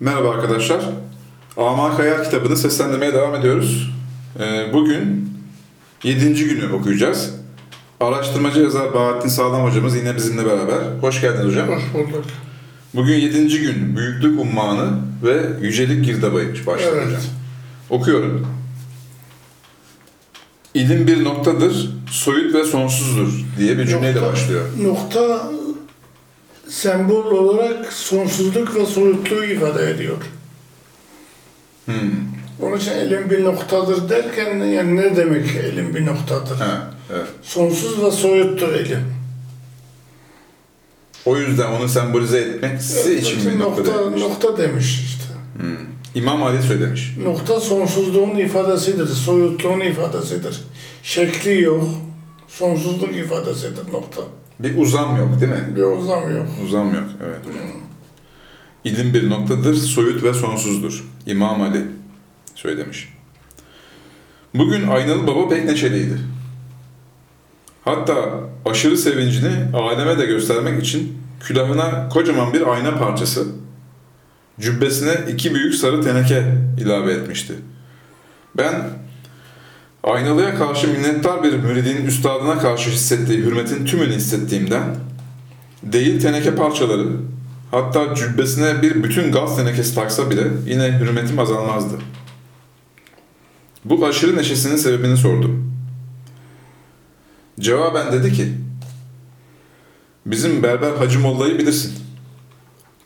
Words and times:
Merhaba 0.00 0.30
arkadaşlar. 0.30 0.80
Amak 1.56 1.98
Hayal 1.98 2.24
kitabını 2.24 2.56
seslendirmeye 2.56 3.12
devam 3.14 3.34
ediyoruz. 3.34 3.90
Ee, 4.40 4.72
Bugün 4.72 5.30
7. 6.04 6.44
günü 6.48 6.72
okuyacağız. 6.72 7.34
Araştırmacı 8.00 8.60
yazar 8.60 8.94
Bahattin 8.94 9.28
Sağlam 9.28 9.64
hocamız 9.64 9.96
yine 9.96 10.16
bizimle 10.16 10.46
beraber. 10.46 10.78
Hoş 11.00 11.20
geldiniz 11.20 11.46
hocam. 11.46 11.68
Hoş 11.68 11.82
bulduk. 11.94 12.24
Bugün 12.94 13.14
7. 13.14 13.60
gün 13.60 13.96
büyüklük 13.96 14.40
ummanı 14.40 14.90
ve 15.24 15.46
yücelik 15.60 16.04
girdabıymış 16.04 16.66
başlık 16.66 16.88
Evet. 16.94 17.06
hocam. 17.06 17.20
Okuyorum. 17.90 18.46
İlim 20.74 21.06
bir 21.06 21.24
noktadır, 21.24 21.90
soyut 22.10 22.54
ve 22.54 22.64
sonsuzdur 22.64 23.32
diye 23.58 23.78
bir 23.78 23.86
cümleyle 23.86 24.18
Nokta- 24.20 24.32
başlıyor. 24.32 24.64
Nokta 24.82 25.50
sembol 26.70 27.24
olarak 27.24 27.92
sonsuzluk 27.92 28.76
ve 28.76 28.86
soyutluğu 28.86 29.44
ifade 29.44 29.90
ediyor. 29.90 30.16
Hmm. 31.84 31.94
Onun 32.62 32.76
için 32.76 32.92
elim 32.92 33.30
bir 33.30 33.44
noktadır 33.44 34.08
derken 34.08 34.56
yani 34.58 34.96
ne 34.96 35.16
demek 35.16 35.56
elim 35.56 35.94
bir 35.94 36.06
noktadır? 36.06 36.56
Ha, 36.56 36.90
evet. 37.12 37.26
Sonsuz 37.42 38.04
ve 38.04 38.10
soyuttur 38.10 38.74
elim. 38.74 39.14
O 41.26 41.36
yüzden 41.36 41.72
onu 41.72 41.88
sembolize 41.88 42.38
etmek 42.38 42.82
size 42.82 43.14
için 43.14 43.50
bir 43.50 43.58
nokta, 43.58 43.82
nokta, 43.82 44.04
demiş. 44.04 44.20
nokta 44.22 44.58
demiş 44.58 45.00
işte. 45.04 45.34
Hmm. 45.56 45.86
İmam 46.14 46.42
Ali 46.42 46.62
söylemiş. 46.62 47.16
Nokta 47.24 47.60
sonsuzluğun 47.60 48.36
ifadesidir, 48.36 49.06
soyutluğun 49.06 49.80
ifadesidir. 49.80 50.60
Şekli 51.02 51.60
yok, 51.60 51.84
sonsuzluk 52.48 53.16
ifadesidir 53.16 53.92
nokta. 53.92 54.22
Bir 54.62 54.78
uzam 54.78 55.16
yok 55.16 55.40
değil 55.40 55.52
mi? 55.52 55.76
Bir 55.76 55.82
uzam 55.82 56.36
yok. 56.36 56.46
Uzam 56.64 56.94
yok. 56.94 57.04
Evet 57.24 57.38
hocam. 57.46 57.64
İlim 58.84 59.14
bir 59.14 59.30
noktadır, 59.30 59.74
soyut 59.74 60.22
ve 60.22 60.34
sonsuzdur. 60.34 61.04
İmam 61.26 61.62
Ali 61.62 61.82
söylemiş. 62.54 63.08
Bugün 64.54 64.88
Aynalı 64.88 65.26
Baba 65.26 65.48
pek 65.48 65.64
neşeliydi. 65.64 66.18
Hatta 67.84 68.14
aşırı 68.64 68.96
sevincini 68.96 69.76
aleme 69.76 70.18
de 70.18 70.26
göstermek 70.26 70.82
için 70.82 71.18
külahına 71.40 72.08
kocaman 72.08 72.52
bir 72.52 72.66
ayna 72.66 72.98
parçası, 72.98 73.46
cübbesine 74.60 75.14
iki 75.32 75.54
büyük 75.54 75.74
sarı 75.74 76.02
teneke 76.02 76.54
ilave 76.80 77.12
etmişti. 77.12 77.54
Ben 78.56 78.90
Aynalı'ya 80.04 80.54
karşı 80.54 80.88
minnettar 80.88 81.42
bir 81.42 81.52
müridin 81.52 82.06
üstadına 82.06 82.58
karşı 82.58 82.90
hissettiği 82.90 83.38
hürmetin 83.38 83.84
tümünü 83.84 84.12
hissettiğimden 84.12 84.96
değil 85.82 86.20
teneke 86.20 86.54
parçaları, 86.54 87.08
hatta 87.70 88.14
cübbesine 88.14 88.82
bir 88.82 89.04
bütün 89.04 89.32
gaz 89.32 89.56
tenekesi 89.56 89.94
taksa 89.94 90.30
bile 90.30 90.42
yine 90.66 90.98
hürmetim 90.98 91.38
azalmazdı. 91.38 91.98
Bu 93.84 94.06
aşırı 94.06 94.36
neşesinin 94.36 94.76
sebebini 94.76 95.16
sordum. 95.16 95.74
Cevaben 97.60 98.12
dedi 98.12 98.32
ki, 98.32 98.52
bizim 100.26 100.62
berber 100.62 100.92
Hacı 100.92 101.20
Molla'yı 101.20 101.58
bilirsin. 101.58 101.92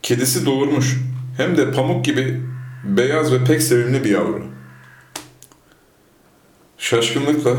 Kedisi 0.03 0.47
doğurmuş, 0.47 0.97
hem 1.37 1.57
de 1.57 1.73
pamuk 1.73 2.05
gibi 2.05 2.41
beyaz 2.85 3.33
ve 3.33 3.45
pek 3.45 3.63
sevimli 3.63 4.05
bir 4.05 4.11
yavru. 4.11 4.54
Şaşkınlıkla, 6.85 7.57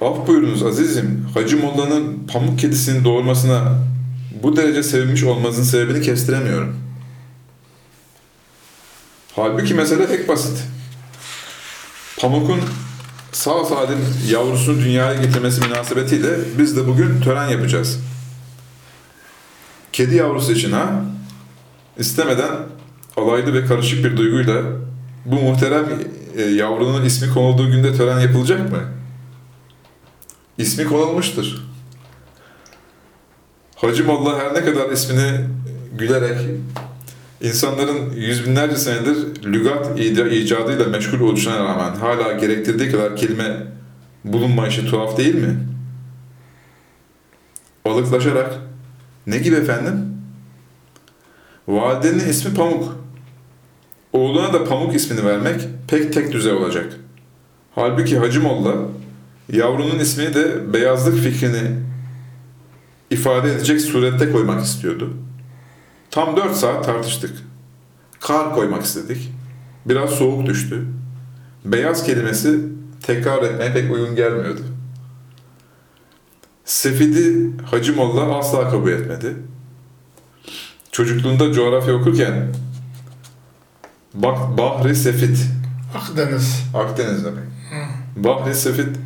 Af 0.00 0.26
buyurunuz 0.26 0.62
azizim, 0.62 1.28
Hacı 1.34 1.56
Molla'nın 1.56 2.26
pamuk 2.32 2.58
kedisinin 2.58 3.04
doğurmasına 3.04 3.78
bu 4.42 4.56
derece 4.56 4.82
sevinmiş 4.82 5.22
olmanızın 5.22 5.62
sebebini 5.62 6.02
kestiremiyorum. 6.02 6.76
Halbuki 9.36 9.74
mesele 9.74 10.06
pek 10.06 10.28
basit. 10.28 10.58
Pamuk'un 12.20 12.60
sağ 13.32 13.64
salim 13.64 13.98
yavrusunu 14.28 14.80
dünyaya 14.80 15.22
getirmesi 15.22 15.60
münasebetiyle 15.60 16.36
biz 16.58 16.76
de 16.76 16.86
bugün 16.86 17.20
tören 17.20 17.48
yapacağız. 17.48 17.98
Kedi 19.92 20.14
yavrusu 20.14 20.52
için 20.52 20.72
ha? 20.72 21.04
İstemeden 21.98 22.52
alaylı 23.16 23.54
ve 23.54 23.66
karışık 23.66 24.04
bir 24.04 24.16
duyguyla 24.16 24.62
bu 25.24 25.34
muhterem 25.36 25.86
e, 26.36 26.42
yavrunun 26.42 27.04
ismi 27.04 27.34
konulduğu 27.34 27.70
günde 27.70 27.94
tören 27.94 28.20
yapılacak 28.20 28.70
mı? 28.70 28.78
İsmi 30.58 30.84
konulmuştur. 30.84 31.56
Hacı 33.76 34.04
Molla 34.04 34.38
her 34.38 34.54
ne 34.54 34.64
kadar 34.64 34.90
ismini 34.90 35.40
gülerek 35.98 36.38
insanların 37.40 38.12
yüz 38.16 38.46
binlerce 38.46 38.76
senedir 38.76 39.44
lügat 39.44 40.00
icadıyla 40.00 40.84
meşgul 40.84 41.20
oluşuna 41.20 41.64
rağmen 41.64 41.94
hala 41.94 42.32
gerektirdiği 42.32 42.90
kadar 42.90 43.16
kelime 43.16 43.62
bulunmayışı 44.24 44.86
tuhaf 44.86 45.18
değil 45.18 45.34
mi? 45.34 45.56
Balıklaşarak 47.84 48.54
ne 49.26 49.38
gibi 49.38 49.56
efendim? 49.56 50.16
Validenin 51.68 52.28
ismi 52.28 52.54
Pamuk. 52.54 53.05
Oğluna 54.12 54.52
da 54.52 54.64
Pamuk 54.64 54.94
ismini 54.94 55.24
vermek 55.24 55.60
pek 55.88 56.12
tek 56.12 56.32
düze 56.32 56.52
olacak. 56.52 56.96
Halbuki 57.74 58.18
Hacı 58.18 58.40
Molla 58.40 58.74
yavrunun 59.52 59.98
ismini 59.98 60.34
de 60.34 60.72
beyazlık 60.72 61.18
fikrini 61.18 61.62
ifade 63.10 63.52
edecek 63.52 63.80
surette 63.80 64.32
koymak 64.32 64.64
istiyordu. 64.64 65.10
Tam 66.10 66.36
dört 66.36 66.56
saat 66.56 66.84
tartıştık. 66.84 67.36
Kar 68.20 68.54
koymak 68.54 68.82
istedik. 68.84 69.32
Biraz 69.86 70.10
soğuk 70.10 70.46
düştü. 70.46 70.84
Beyaz 71.64 72.04
kelimesi 72.04 72.60
tekrar 73.02 73.42
etmeye 73.42 73.72
pek 73.72 73.92
uygun 73.92 74.16
gelmiyordu. 74.16 74.60
Sefidi 76.64 77.50
Hacı 77.70 77.96
Molla 77.96 78.38
asla 78.38 78.70
kabul 78.70 78.90
etmedi. 78.90 79.36
Çocukluğunda 80.92 81.52
coğrafya 81.52 81.94
okurken 81.94 82.48
Bak 84.16 84.58
Bahri 84.58 84.96
Sefit, 84.96 85.38
Akdeniz. 85.94 86.62
Akdeniz 86.74 87.24
demek. 87.24 87.44
Bahri 88.16 88.54
Sefit 88.54 88.96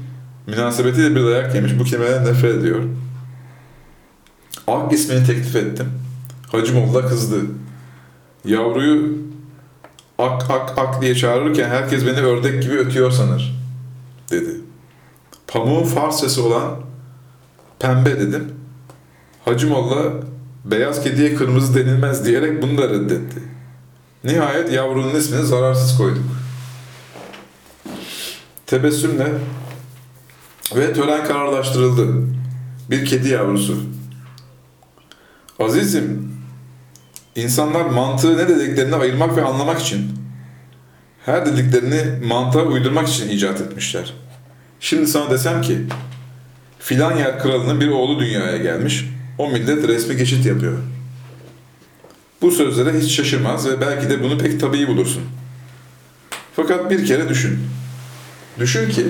münasebetiyle 0.47 1.15
bir 1.15 1.25
dayak 1.25 1.54
yemiş. 1.54 1.78
Bu 1.78 1.84
kelimeden 1.84 2.25
nefret 2.25 2.54
ediyor. 2.54 2.82
Ak 4.66 4.93
ismini 4.93 5.26
teklif 5.26 5.56
ettim. 5.56 5.87
Hacı 6.53 6.75
Molla 6.75 7.06
kızdı. 7.09 7.37
Yavruyu 8.44 9.19
ak 10.19 10.50
ak 10.50 10.78
ak 10.78 11.03
diye 11.03 11.15
çağırırken 11.15 11.69
herkes 11.69 12.06
beni 12.06 12.19
ördek 12.19 12.62
gibi 12.62 12.75
ötüyor 12.75 13.10
sanır. 13.10 13.60
Dedi. 14.31 14.50
Pamuğun 15.47 15.84
Farsçası 15.84 16.44
olan 16.44 16.76
pembe 17.78 18.20
dedim. 18.20 18.44
Hacı 19.44 19.69
Molla 19.69 20.12
beyaz 20.65 21.03
kediye 21.03 21.34
kırmızı 21.34 21.75
denilmez 21.75 22.26
diyerek 22.26 22.62
bunu 22.62 22.78
da 22.78 22.88
reddetti. 22.88 23.41
Nihayet 24.25 24.72
yavrunun 24.72 25.14
ismini 25.14 25.47
zararsız 25.47 25.97
koyduk. 25.97 26.25
Tebessümle 28.66 29.32
ve 30.76 30.92
tören 30.92 31.25
kararlaştırıldı. 31.25 32.26
Bir 32.91 33.06
kedi 33.06 33.28
yavrusu. 33.28 33.82
Azizim, 35.58 36.32
insanlar 37.36 37.84
mantığı 37.84 38.38
ne 38.38 38.48
dediklerini 38.48 38.97
ayırmak 38.97 39.36
ve 39.36 39.44
anlamak 39.44 39.81
için, 39.81 40.12
her 41.26 41.47
dediklerini 41.47 42.26
mantığa 42.26 42.62
uydurmak 42.62 43.08
için 43.08 43.28
icat 43.28 43.60
etmişler. 43.60 44.14
Şimdi 44.81 45.06
sana 45.06 45.31
desem 45.31 45.62
ki, 45.62 45.78
filan 46.78 47.16
yer 47.16 47.38
kralının 47.38 47.81
bir 47.81 47.88
oğlu 47.88 48.20
dünyaya 48.20 48.56
gelmiş, 48.56 49.04
o 49.38 49.50
millet 49.50 49.88
resmi 49.88 50.16
geçit 50.16 50.47
yapıyor. 50.47 50.78
Bu 52.43 52.51
sözlere 52.51 53.01
hiç 53.01 53.12
şaşırmaz 53.12 53.69
ve 53.69 53.81
belki 53.81 54.11
de 54.11 54.23
bunu 54.23 54.38
pek 54.38 54.61
tabii 54.61 54.88
bulursun. 54.88 55.23
Fakat 56.56 56.91
bir 56.91 57.06
kere 57.06 57.29
düşün. 57.29 57.59
Düşün 58.59 58.91
ki 58.91 59.06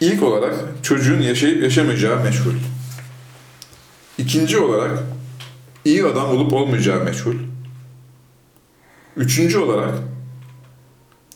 ilk 0.00 0.22
olarak 0.22 0.54
çocuğun 0.82 1.20
yaşayıp 1.20 1.62
yaşamayacağı 1.62 2.24
meşgul. 2.24 2.54
İkinci 4.18 4.58
olarak 4.58 4.98
iyi 5.84 6.04
adam 6.04 6.30
olup 6.30 6.52
olmayacağı 6.52 7.04
meşgul. 7.04 7.34
Üçüncü 9.16 9.58
olarak 9.58 9.94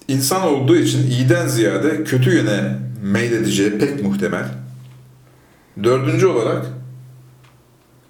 insan 0.09 0.43
olduğu 0.43 0.77
için 0.77 1.11
iyiden 1.11 1.47
ziyade 1.47 2.05
kötü 2.05 2.35
yöne 2.35 2.79
meyledeceği 3.03 3.79
pek 3.79 4.03
muhtemel. 4.03 4.49
Dördüncü 5.83 6.27
olarak 6.27 6.67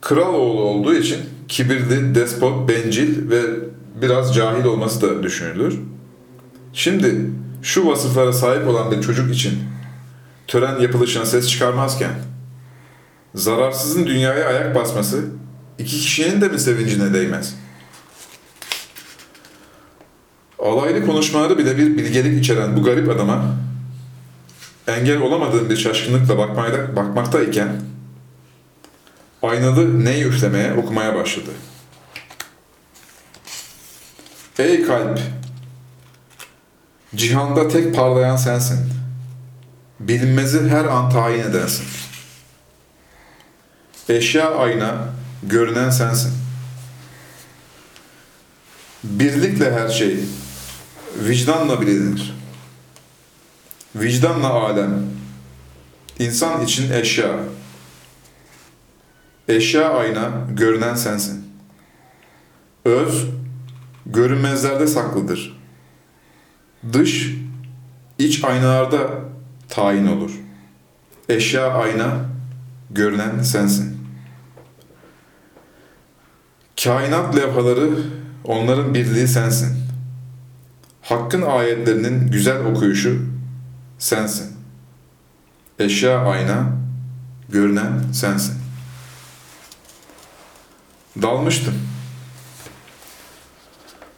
kral 0.01 0.35
oğlu 0.35 0.61
olduğu 0.61 0.95
için 0.95 1.36
kibirli, 1.49 2.15
despot, 2.15 2.69
bencil 2.69 3.31
ve 3.31 3.41
biraz 4.03 4.35
cahil 4.35 4.65
olması 4.65 5.03
da 5.03 5.23
düşünülür. 5.23 5.79
Şimdi 6.73 7.31
şu 7.63 7.87
vasıflara 7.87 8.33
sahip 8.33 8.69
olan 8.69 8.91
bir 8.91 9.03
çocuk 9.03 9.35
için 9.35 9.59
tören 10.47 10.81
yapılışına 10.81 11.27
ses 11.27 11.49
çıkarmazken 11.49 12.13
zararsızın 13.35 14.07
dünyaya 14.07 14.49
ayak 14.49 14.75
basması 14.75 15.25
iki 15.79 15.97
kişinin 16.01 16.41
de 16.41 16.49
mi 16.49 16.59
sevincine 16.59 17.15
değmez? 17.15 17.55
Alaylı 20.59 21.07
konuşmaları 21.07 21.59
bile 21.59 21.79
bir 21.79 21.99
bilgelik 21.99 22.39
içeren 22.39 22.77
bu 22.77 22.83
garip 22.83 23.09
adama 23.11 23.57
engel 24.87 25.21
olamadığım 25.21 25.71
bir 25.71 25.77
şaşkınlıkla 25.77 26.39
bakmayla, 26.39 26.97
bakmaktayken 26.97 27.69
aynalı 29.49 30.05
ney 30.05 30.23
üflemeye 30.23 30.75
okumaya 30.75 31.15
başladı. 31.15 31.51
Ey 34.59 34.83
kalp! 34.83 35.21
Cihanda 37.15 37.69
tek 37.69 37.95
parlayan 37.95 38.37
sensin. 38.37 38.93
Bilinmezi 40.01 40.69
her 40.69 40.85
an 40.85 41.11
tayin 41.11 41.41
edensin. 41.41 41.87
Eşya 44.09 44.55
ayna, 44.55 45.09
görünen 45.43 45.91
sensin. 45.91 46.33
Birlikle 49.05 49.73
her 49.73 49.89
şey, 49.89 50.19
vicdanla 51.19 51.81
bilinir. 51.81 52.35
Vicdanla 53.95 54.49
alem, 54.49 55.07
insan 56.19 56.65
için 56.65 56.93
eşya. 56.93 57.31
Eşya 59.49 59.91
ayna, 59.91 60.31
görünen 60.53 60.95
sensin. 60.95 61.45
Öz, 62.85 63.27
görünmezlerde 64.07 64.87
saklıdır. 64.87 65.61
Dış, 66.93 67.35
iç 68.19 68.45
aynalarda 68.45 69.11
tayin 69.69 70.07
olur. 70.07 70.31
Eşya 71.29 71.71
ayna, 71.75 72.27
görünen 72.91 73.43
sensin. 73.43 73.97
Kainat 76.85 77.37
levhaları, 77.37 77.91
onların 78.45 78.95
birliği 78.95 79.29
sensin. 79.29 79.77
Hakkın 81.03 81.43
ayetlerinin 81.43 82.31
güzel 82.31 82.65
okuyuşu 82.65 83.23
sensin. 83.99 84.57
Eşya 85.79 86.21
ayna, 86.21 86.73
görünen 87.49 88.13
sensin. 88.13 88.66
Dalmıştım. 91.23 91.75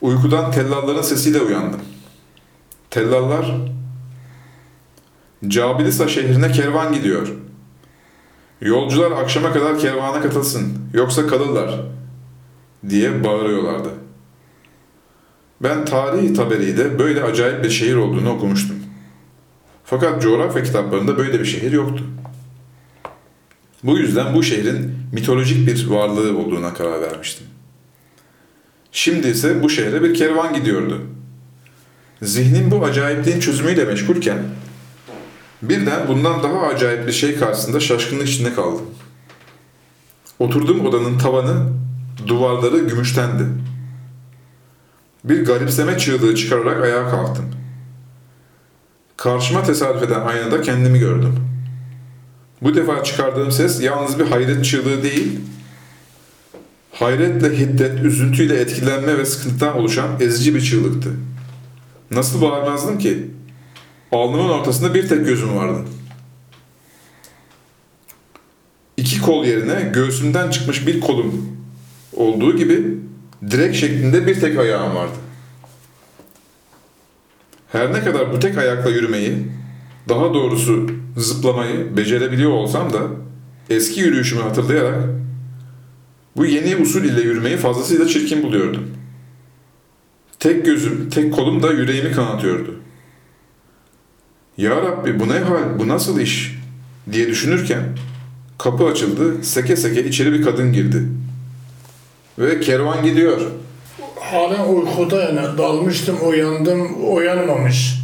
Uykudan 0.00 0.53
tellalların 0.53 1.03
sesiyle 1.03 1.41
uyandım. 1.41 1.81
Tellallar, 2.91 3.55
Cabilisa 5.49 6.09
şehrine 6.09 6.53
kervan 6.53 6.93
gidiyor. 6.93 7.29
Yolcular 8.61 9.11
akşama 9.11 9.53
kadar 9.53 9.79
kervana 9.79 10.21
katılsın, 10.21 10.79
yoksa 10.95 11.27
kalırlar, 11.27 11.81
diye 12.89 13.25
bağırıyorlardı. 13.25 13.89
Ben 15.62 15.85
tarihi 15.85 16.35
taberiyle 16.35 16.99
böyle 16.99 17.23
acayip 17.23 17.65
bir 17.65 17.71
şehir 17.71 17.97
olduğunu 17.97 18.31
okumuştum. 18.31 18.77
Fakat 19.85 20.23
coğrafya 20.23 20.62
kitaplarında 20.62 21.19
böyle 21.19 21.41
bir 21.41 21.45
şehir 21.45 21.73
yoktu. 21.73 22.05
Bu 23.84 23.98
yüzden 23.98 24.34
bu 24.34 24.42
şehrin 24.42 24.94
mitolojik 25.12 25.66
bir 25.66 25.86
varlığı 25.86 26.38
olduğuna 26.38 26.75
karar 26.75 27.00
vermiştim. 27.00 27.46
Şimdi 28.92 29.28
ise 29.28 29.62
bu 29.62 29.70
şehre 29.70 30.02
bir 30.02 30.14
kervan 30.14 30.54
gidiyordu. 30.54 31.02
Zihnim 32.22 32.70
bu 32.70 32.84
acayipliğin 32.84 33.40
çözümüyle 33.40 33.84
meşgulken 33.84 34.38
birden 35.62 36.08
bundan 36.08 36.42
daha 36.42 36.66
acayip 36.66 37.06
bir 37.06 37.12
şey 37.12 37.38
karşısında 37.38 37.80
şaşkınlık 37.80 38.28
içinde 38.28 38.54
kaldım. 38.54 38.86
Oturduğum 40.38 40.86
odanın 40.86 41.19
tavanı, 41.19 41.72
duvarları 42.26 42.78
gümüştendi. 42.78 43.44
Bir 45.25 45.44
garipseme 45.44 45.98
çığlığı 45.98 46.34
çıkararak 46.34 46.82
ayağa 46.82 47.10
kalktım. 47.10 47.44
Karşıma 49.16 49.62
tesadüf 49.62 50.02
eden 50.02 50.20
aynada 50.20 50.62
kendimi 50.62 50.98
gördüm. 50.98 51.48
Bu 52.62 52.75
defa 52.75 53.05
çıkardığım 53.05 53.52
ses 53.52 53.82
yalnız 53.82 54.19
bir 54.19 54.25
hayret 54.25 54.64
çığlığı 54.64 55.02
değil, 55.02 55.40
hayretle 56.93 57.58
hiddet, 57.58 58.05
üzüntüyle 58.05 58.60
etkilenme 58.60 59.19
ve 59.19 59.26
sıkıntıdan 59.26 59.76
oluşan 59.76 60.08
ezici 60.20 60.55
bir 60.55 60.60
çığlıktı. 60.60 61.10
Nasıl 62.10 62.43
bağırmazdım 62.43 62.99
ki? 62.99 63.31
Alnımın 64.12 64.49
ortasında 64.49 64.94
bir 64.94 65.08
tek 65.08 65.26
gözüm 65.26 65.56
vardı. 65.56 65.84
İki 68.96 69.20
kol 69.20 69.44
yerine 69.44 69.90
göğsümden 69.94 70.50
çıkmış 70.50 70.87
bir 70.87 71.00
kolum 71.00 71.58
olduğu 72.12 72.56
gibi 72.56 72.99
direk 73.50 73.75
şeklinde 73.75 74.26
bir 74.26 74.40
tek 74.40 74.58
ayağım 74.58 74.94
vardı. 74.94 75.16
Her 77.72 77.93
ne 77.93 78.04
kadar 78.04 78.32
bu 78.32 78.38
tek 78.38 78.58
ayakla 78.58 78.90
yürümeyi, 78.90 79.46
daha 80.08 80.34
doğrusu 80.34 80.87
zıplamayı 81.16 81.96
becerebiliyor 81.96 82.50
olsam 82.50 82.93
da 82.93 82.99
eski 83.70 84.00
yürüyüşümü 84.00 84.43
hatırlayarak 84.43 85.05
bu 86.37 86.46
yeni 86.46 86.76
usul 86.76 87.05
ile 87.05 87.20
yürümeyi 87.20 87.56
fazlasıyla 87.56 88.08
çirkin 88.08 88.43
buluyordum. 88.43 88.90
Tek 90.38 90.64
gözüm, 90.64 91.10
tek 91.10 91.34
kolum 91.34 91.62
da 91.62 91.72
yüreğimi 91.72 92.12
kanatıyordu. 92.12 92.75
Ya 94.56 94.70
Rabbi 94.70 95.20
bu 95.20 95.28
ne 95.28 95.38
hal, 95.38 95.78
bu 95.78 95.88
nasıl 95.88 96.20
iş 96.20 96.58
diye 97.12 97.28
düşünürken 97.28 97.82
kapı 98.58 98.84
açıldı, 98.84 99.44
seke 99.44 99.76
seke 99.76 100.04
içeri 100.04 100.32
bir 100.32 100.43
kadın 100.43 100.72
girdi. 100.72 101.02
Ve 102.38 102.61
kervan 102.61 103.04
gidiyor. 103.04 103.40
Halen 104.20 104.69
uykuda 104.69 105.22
yani 105.22 105.58
dalmıştım 105.58 106.16
uyandım 106.28 107.14
uyanmamış. 107.14 107.94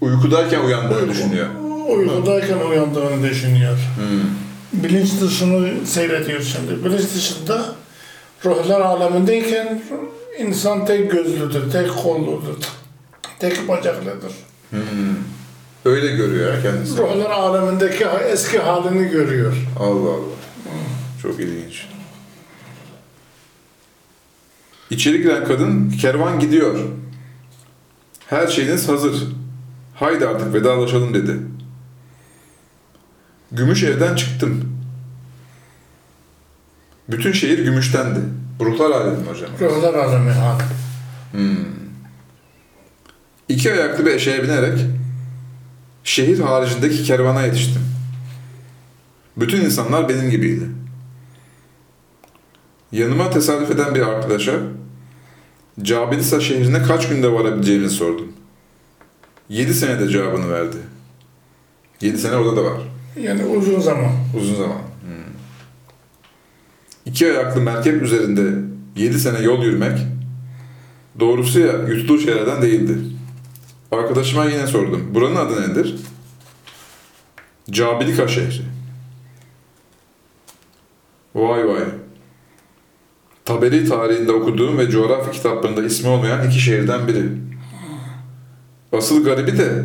Uykudayken 0.00 0.60
uyandığını 0.60 1.10
düşünüyor. 1.10 1.46
Uykudayken 1.92 2.58
uyandığını 2.58 3.22
düşünüyor. 3.30 3.78
Bilinç 4.72 5.20
dışını 5.20 5.86
seyrediyor 5.86 6.40
şimdi. 6.40 6.84
Bilinç 6.84 7.14
dışında 7.14 7.64
ruhlar 8.44 8.80
alemindeyken 8.80 9.82
insan 10.38 10.86
tek 10.86 11.10
gözlüdür, 11.10 11.70
tek 11.72 11.96
kolludur, 11.96 12.54
tek 13.38 13.68
bacaklıdır. 13.68 14.32
Öyle 15.84 16.16
görüyor 16.16 16.54
ya 16.54 16.62
kendisi. 16.62 16.98
Ruhlar 16.98 17.30
alemindeki 17.30 18.04
eski 18.32 18.58
halini 18.58 19.08
görüyor. 19.08 19.52
Allah 19.80 20.10
Allah. 20.10 20.32
Çok 21.22 21.40
ilginç. 21.40 21.86
İçeri 24.90 25.22
giren 25.22 25.44
kadın 25.44 25.90
kervan 25.90 26.40
gidiyor. 26.40 26.78
Her 28.26 28.46
şeyiniz 28.46 28.88
hazır. 28.88 29.14
Haydi 29.94 30.26
artık 30.26 30.54
vedalaşalım 30.54 31.14
dedi. 31.14 31.36
Gümüş 33.52 33.82
evden 33.82 34.16
çıktım. 34.16 34.78
Bütün 37.08 37.32
şehir 37.32 37.64
gümüştendi. 37.64 38.20
Ruhlar 38.60 38.90
alemi 38.90 39.26
hocam. 39.26 39.50
Ruhlar 39.60 39.94
alemi 39.94 40.30
hal. 40.30 40.58
İki 43.48 43.72
ayaklı 43.72 44.06
bir 44.06 44.10
eşeğe 44.10 44.42
binerek 44.42 44.78
şehir 46.04 46.40
haricindeki 46.40 47.02
kervana 47.02 47.42
yetiştim. 47.42 47.82
Bütün 49.36 49.60
insanlar 49.60 50.08
benim 50.08 50.30
gibiydi. 50.30 50.68
Yanıma 52.92 53.30
tesadüf 53.30 53.70
eden 53.70 53.94
bir 53.94 54.00
arkadaşa 54.00 54.52
Cabilisa 55.82 56.40
şehrine 56.40 56.82
kaç 56.82 57.08
günde 57.08 57.32
varabileceğimi 57.32 57.90
sordum. 57.90 58.32
Yedi 59.48 59.74
senede 59.74 60.08
cevabını 60.08 60.50
verdi. 60.50 60.76
Yedi 62.00 62.18
sene 62.18 62.36
orada 62.36 62.56
da 62.56 62.64
var. 62.64 62.80
Yani 63.16 63.44
uzun 63.44 63.80
zaman. 63.80 64.12
Uzun 64.36 64.54
zaman. 64.54 64.78
Hmm. 64.78 65.32
İki 67.06 67.26
ayaklı 67.26 67.60
merkep 67.60 68.02
üzerinde 68.02 68.72
yedi 68.96 69.18
sene 69.18 69.40
yol 69.42 69.64
yürümek 69.64 69.98
doğrusu 71.20 71.60
ya 71.60 71.72
yutulur 71.72 72.20
şeylerden 72.20 72.62
değildi. 72.62 72.98
Arkadaşıma 73.92 74.44
yine 74.44 74.66
sordum. 74.66 75.14
Buranın 75.14 75.36
adı 75.36 75.70
nedir? 75.70 75.96
Cabilika 77.70 78.28
şehri. 78.28 78.62
Vay 81.34 81.68
vay. 81.68 81.84
Taberi 83.44 83.88
tarihinde 83.88 84.32
okuduğum 84.32 84.78
ve 84.78 84.90
coğrafya 84.90 85.32
kitaplarında 85.32 85.82
ismi 85.82 86.08
olmayan 86.08 86.46
iki 86.46 86.60
şehirden 86.60 87.08
biri. 87.08 87.24
Asıl 88.92 89.24
garibi 89.24 89.58
de 89.58 89.84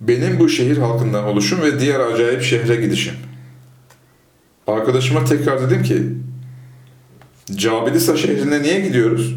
benim 0.00 0.38
bu 0.38 0.48
şehir 0.48 0.78
halkından 0.78 1.24
oluşum 1.24 1.62
ve 1.62 1.80
diğer 1.80 2.00
acayip 2.00 2.42
şehre 2.42 2.76
gidişim. 2.76 3.14
Arkadaşıma 4.66 5.24
tekrar 5.24 5.60
dedim 5.60 5.82
ki, 5.82 6.02
Cabilisa 7.54 8.16
şehrine 8.16 8.62
niye 8.62 8.80
gidiyoruz? 8.80 9.34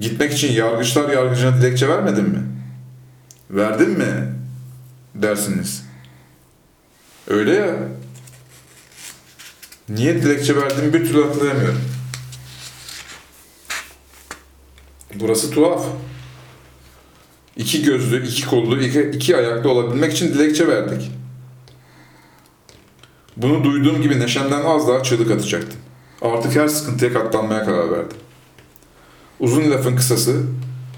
Gitmek 0.00 0.32
için 0.32 0.52
yargıçlar 0.52 1.10
yargıcına 1.10 1.56
dilekçe 1.56 1.88
vermedin 1.88 2.24
mi? 2.24 2.42
Verdin 3.50 3.90
mi? 3.90 4.34
Dersiniz. 5.14 5.84
Öyle 7.28 7.54
ya. 7.54 7.76
Niye 9.88 10.22
dilekçe 10.22 10.56
verdiğimi 10.56 10.94
bir 10.94 11.06
türlü 11.06 11.24
hatırlayamıyorum. 11.24 11.80
Burası 15.14 15.50
tuhaf. 15.50 15.86
İki 17.56 17.82
gözlü, 17.82 18.26
iki 18.26 18.46
kollu, 18.46 18.82
iki, 18.82 19.02
iki 19.02 19.36
ayaklı 19.36 19.70
olabilmek 19.70 20.12
için 20.12 20.34
dilekçe 20.34 20.68
verdik. 20.68 21.10
Bunu 23.36 23.64
duyduğum 23.64 24.02
gibi 24.02 24.20
neşemden 24.20 24.62
az 24.64 24.88
daha 24.88 25.02
çığlık 25.02 25.30
atacaktım. 25.30 25.80
Artık 26.22 26.56
her 26.56 26.68
sıkıntıya 26.68 27.12
katlanmaya 27.12 27.64
karar 27.64 27.90
verdim. 27.90 28.16
Uzun 29.40 29.70
lafın 29.70 29.96
kısası, 29.96 30.42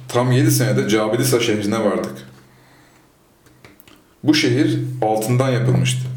tam 0.08 0.32
7 0.32 0.50
senede 0.50 0.88
Cabilisa 0.88 1.40
şehrine 1.40 1.84
vardık. 1.84 2.28
Bu 4.24 4.34
şehir 4.34 4.78
altından 5.02 5.50
yapılmıştı. 5.50 6.08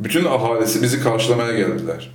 Bütün 0.00 0.24
ahalisi 0.24 0.82
bizi 0.82 1.02
karşılamaya 1.02 1.52
geldiler. 1.52 2.10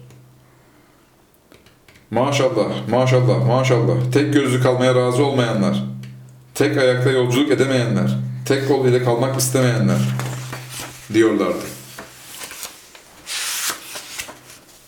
Maşallah, 2.12 2.90
maşallah, 2.90 3.48
maşallah. 3.48 4.12
Tek 4.14 4.34
gözlü 4.34 4.62
kalmaya 4.62 4.96
razı 4.96 5.26
olmayanlar, 5.26 5.84
tek 6.56 6.78
ayakta 6.78 7.12
yolculuk 7.12 7.52
edemeyenler, 7.52 8.18
tek 8.46 8.68
kol 8.68 8.88
ile 8.88 9.04
kalmak 9.04 9.40
istemeyenler 9.40 10.00
diyorlardı. 11.14 11.64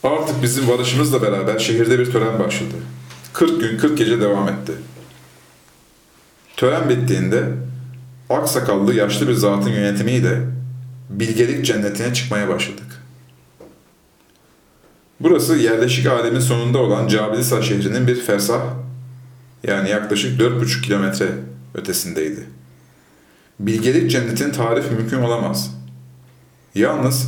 Artık 0.04 0.44
bizim 0.44 0.70
varışımızla 0.70 1.22
beraber 1.22 1.60
şehirde 1.60 2.00
bir 2.00 2.12
tören 2.12 2.40
başladı. 2.40 2.76
40 3.34 3.62
gün 3.62 3.78
40 3.78 3.98
gece 3.98 4.22
devam 4.22 4.48
etti. 4.48 4.72
Tören 6.58 6.90
bittiğinde 6.90 7.44
aksakallı 8.30 8.94
yaşlı 8.94 9.28
bir 9.28 9.34
zatın 9.34 9.70
yönetimiyle 9.70 10.42
bilgelik 11.10 11.66
cennetine 11.66 12.14
çıkmaya 12.14 12.50
başladık. 12.50 12.86
Burası 15.20 15.56
yerleşik 15.56 16.08
alemin 16.08 16.40
sonunda 16.40 16.78
olan 16.78 17.08
Cabilisa 17.08 17.62
şehrinin 17.62 18.08
bir 18.08 18.22
fersah, 18.22 18.62
yani 19.68 19.90
yaklaşık 19.90 20.42
4,5 20.42 20.82
kilometre 20.82 21.28
ötesindeydi. 21.76 22.46
Bilgelik 23.60 24.12
cennetin 24.12 24.52
tarifi 24.52 24.96
mümkün 24.96 25.18
olamaz. 25.18 25.76
Yalnız 26.76 27.28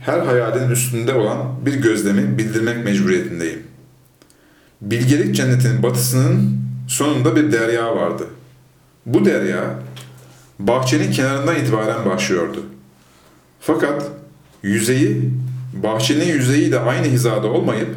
her 0.00 0.18
hayalin 0.18 0.70
üstünde 0.70 1.14
olan 1.14 1.66
bir 1.66 1.74
gözlemi 1.74 2.38
bildirmek 2.38 2.84
mecburiyetindeyim. 2.84 3.62
Bilgelik 4.80 5.34
cennetinin 5.34 5.82
batısının 5.82 6.58
sonunda 6.88 7.36
bir 7.36 7.52
derya 7.52 7.96
vardı. 7.96 8.26
Bu 9.06 9.24
derya 9.24 9.78
bahçenin 10.58 11.12
kenarından 11.12 11.56
itibaren 11.56 12.06
başlıyordu. 12.06 12.62
Fakat 13.60 14.10
yüzeyi 14.62 15.30
bahçenin 15.72 16.26
yüzeyiyle 16.26 16.78
aynı 16.78 17.06
hizada 17.06 17.46
olmayıp 17.46 17.96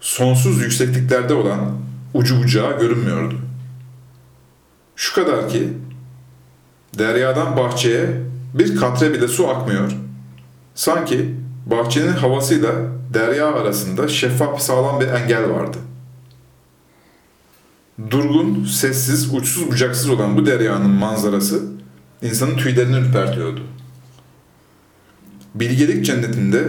sonsuz 0.00 0.62
yüksekliklerde 0.62 1.34
olan 1.34 1.76
ucu 2.14 2.42
bucağı 2.42 2.80
görünmüyordu. 2.80 3.49
Şu 5.00 5.14
kadar 5.14 5.48
ki 5.48 5.68
deryadan 6.98 7.56
bahçeye 7.56 8.06
bir 8.54 8.76
katre 8.76 9.12
bile 9.12 9.28
su 9.28 9.48
akmıyor. 9.48 9.92
Sanki 10.74 11.34
bahçenin 11.66 12.12
havasıyla 12.12 12.72
derya 13.14 13.54
arasında 13.54 14.08
şeffaf 14.08 14.60
sağlam 14.60 15.00
bir 15.00 15.08
engel 15.08 15.50
vardı. 15.50 15.76
Durgun, 18.10 18.64
sessiz, 18.64 19.34
uçsuz 19.34 19.70
bucaksız 19.70 20.10
olan 20.10 20.36
bu 20.36 20.46
deryanın 20.46 20.90
manzarası 20.90 21.62
insanın 22.22 22.56
tüylerini 22.56 22.96
ürpertiyordu. 22.96 23.60
Bilgelik 25.54 26.04
cennetinde 26.04 26.68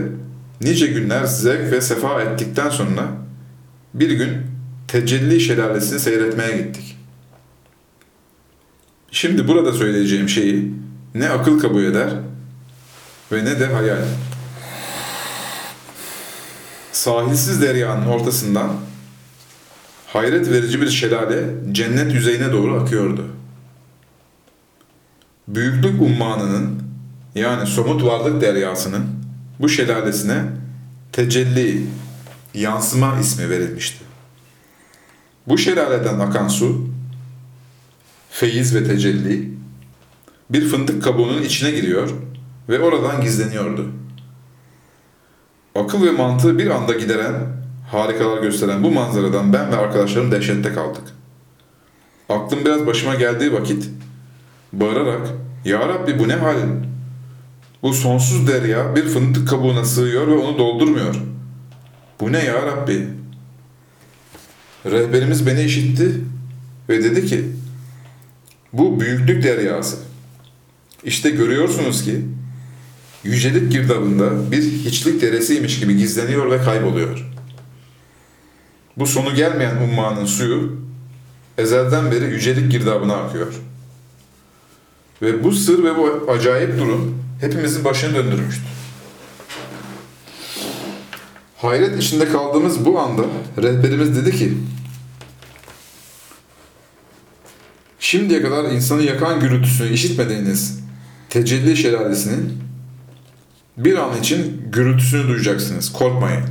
nice 0.62 0.88
günler 0.88 1.24
zevk 1.24 1.72
ve 1.72 1.82
sefa 1.82 2.22
ettikten 2.22 2.70
sonra 2.70 3.08
bir 3.94 4.12
gün 4.12 4.38
tecelli 4.88 5.40
şelalesini 5.40 6.00
seyretmeye 6.00 6.58
gittik. 6.58 7.01
Şimdi 9.12 9.48
burada 9.48 9.74
söyleyeceğim 9.74 10.30
şeyi 10.30 10.74
ne 11.16 11.30
akıl 11.30 11.60
kabul 11.60 11.84
eder 11.84 12.10
ve 13.32 13.46
ne 13.46 13.60
de 13.60 13.66
hayal. 13.66 14.02
Sahilsiz 16.92 17.62
deryanın 17.62 18.06
ortasından 18.06 18.70
hayret 20.08 20.50
verici 20.50 20.82
bir 20.82 20.90
şelale 20.90 21.44
cennet 21.72 22.14
yüzeyine 22.14 22.52
doğru 22.52 22.82
akıyordu. 22.82 23.28
Büyüklük 25.48 26.02
ummanının 26.02 26.84
yani 27.36 27.68
somut 27.68 28.04
varlık 28.04 28.42
deryasının 28.42 29.06
bu 29.60 29.70
şelalesine 29.70 30.44
tecelli, 31.12 31.86
yansıma 32.54 33.20
ismi 33.20 33.50
verilmişti. 33.50 34.06
Bu 35.48 35.58
şelaleden 35.58 36.20
akan 36.20 36.48
su, 36.48 36.88
feyiz 38.32 38.76
ve 38.76 38.84
tecelli, 38.84 39.52
bir 40.50 40.66
fındık 40.66 41.04
kabuğunun 41.04 41.42
içine 41.42 41.72
giriyor 41.72 42.10
ve 42.70 42.80
oradan 42.80 43.22
gizleniyordu. 43.22 43.92
Akıl 45.76 46.06
ve 46.06 46.12
mantığı 46.12 46.58
bir 46.58 46.70
anda 46.70 46.94
gideren, 46.94 47.34
harikalar 47.92 48.42
gösteren 48.42 48.84
bu 48.84 48.92
manzaradan 48.92 49.54
ben 49.54 49.72
ve 49.72 49.76
arkadaşlarım 49.76 50.32
dehşette 50.32 50.74
kaldık. 50.74 51.04
Aklım 52.30 52.66
biraz 52.66 52.88
başıma 52.88 53.16
geldiği 53.16 53.54
vakit 53.54 53.90
bağırarak 54.74 55.28
''Ya 55.66 55.80
Rabbi 55.80 56.20
bu 56.20 56.28
ne 56.28 56.36
halin? 56.36 56.86
Bu 57.84 57.94
sonsuz 57.94 58.48
derya 58.48 58.96
bir 58.96 59.04
fındık 59.04 59.48
kabuğuna 59.48 59.86
sığıyor 59.86 60.28
ve 60.28 60.34
onu 60.34 60.58
doldurmuyor. 60.58 61.16
Bu 62.20 62.32
ne 62.32 62.44
ya 62.44 62.66
Rabbi? 62.66 63.08
Rehberimiz 64.86 65.48
beni 65.48 65.62
işitti 65.64 66.12
ve 66.90 67.04
dedi 67.04 67.26
ki, 67.26 67.46
bu 68.74 69.00
büyüklük 69.00 69.44
deryası. 69.44 69.98
İşte 71.04 71.30
görüyorsunuz 71.30 72.04
ki, 72.04 72.26
yücelik 73.24 73.72
girdabında 73.72 74.52
bir 74.52 74.62
hiçlik 74.62 75.22
deresiymiş 75.22 75.80
gibi 75.80 75.98
gizleniyor 75.98 76.52
ve 76.52 76.64
kayboluyor. 76.64 77.32
Bu 78.98 79.08
sonu 79.08 79.36
gelmeyen 79.36 79.78
ummanın 79.78 80.26
suyu, 80.26 80.78
ezelden 81.58 82.12
beri 82.12 82.26
yücelik 82.26 82.72
girdabına 82.72 83.16
akıyor. 83.16 83.54
Ve 85.22 85.44
bu 85.44 85.52
sır 85.52 85.84
ve 85.84 85.98
bu 85.98 86.32
acayip 86.32 86.80
durum 86.80 87.24
hepimizin 87.42 87.86
başını 87.86 88.16
döndürmüştü. 88.16 88.64
Hayret 91.58 92.04
içinde 92.04 92.30
kaldığımız 92.30 92.86
bu 92.86 93.00
anda 93.00 93.22
rehberimiz 93.58 94.16
dedi 94.16 94.38
ki 94.38 94.54
Şimdiye 98.12 98.42
kadar 98.42 98.72
insanı 98.72 99.04
yakan 99.04 99.40
gürültüsünü 99.40 99.90
işitmediğiniz 99.90 100.80
tecelli 101.30 101.78
şelalesinin 101.78 102.54
bir 103.78 103.98
an 103.98 104.20
için 104.20 104.62
gürültüsünü 104.72 105.28
duyacaksınız. 105.28 105.94
Korkmayın. 105.94 106.44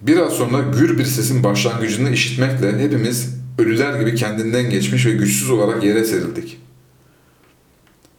Biraz 0.00 0.32
sonra 0.32 0.60
gür 0.60 0.98
bir 0.98 1.04
sesin 1.04 1.42
başlangıcını 1.42 2.10
işitmekle 2.10 2.78
hepimiz 2.78 3.34
ölüler 3.58 4.00
gibi 4.00 4.14
kendinden 4.14 4.70
geçmiş 4.70 5.06
ve 5.06 5.12
güçsüz 5.12 5.50
olarak 5.50 5.84
yere 5.84 6.04
serildik. 6.04 6.60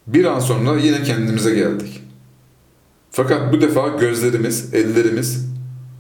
Bir 0.07 0.25
an 0.25 0.39
sonra 0.39 0.79
yine 0.79 1.03
kendimize 1.03 1.55
geldik. 1.55 2.01
Fakat 3.11 3.53
bu 3.53 3.61
defa 3.61 3.87
gözlerimiz, 3.87 4.73
ellerimiz, 4.73 5.45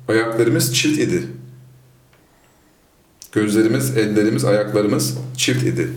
ayaklarımız 0.07 0.75
çift 0.75 0.99
idi. 0.99 1.23
Gözlerimiz, 3.35 3.97
ellerimiz, 3.97 4.45
ayaklarımız 4.45 5.17
çift 5.37 5.63
idi. 5.63 5.89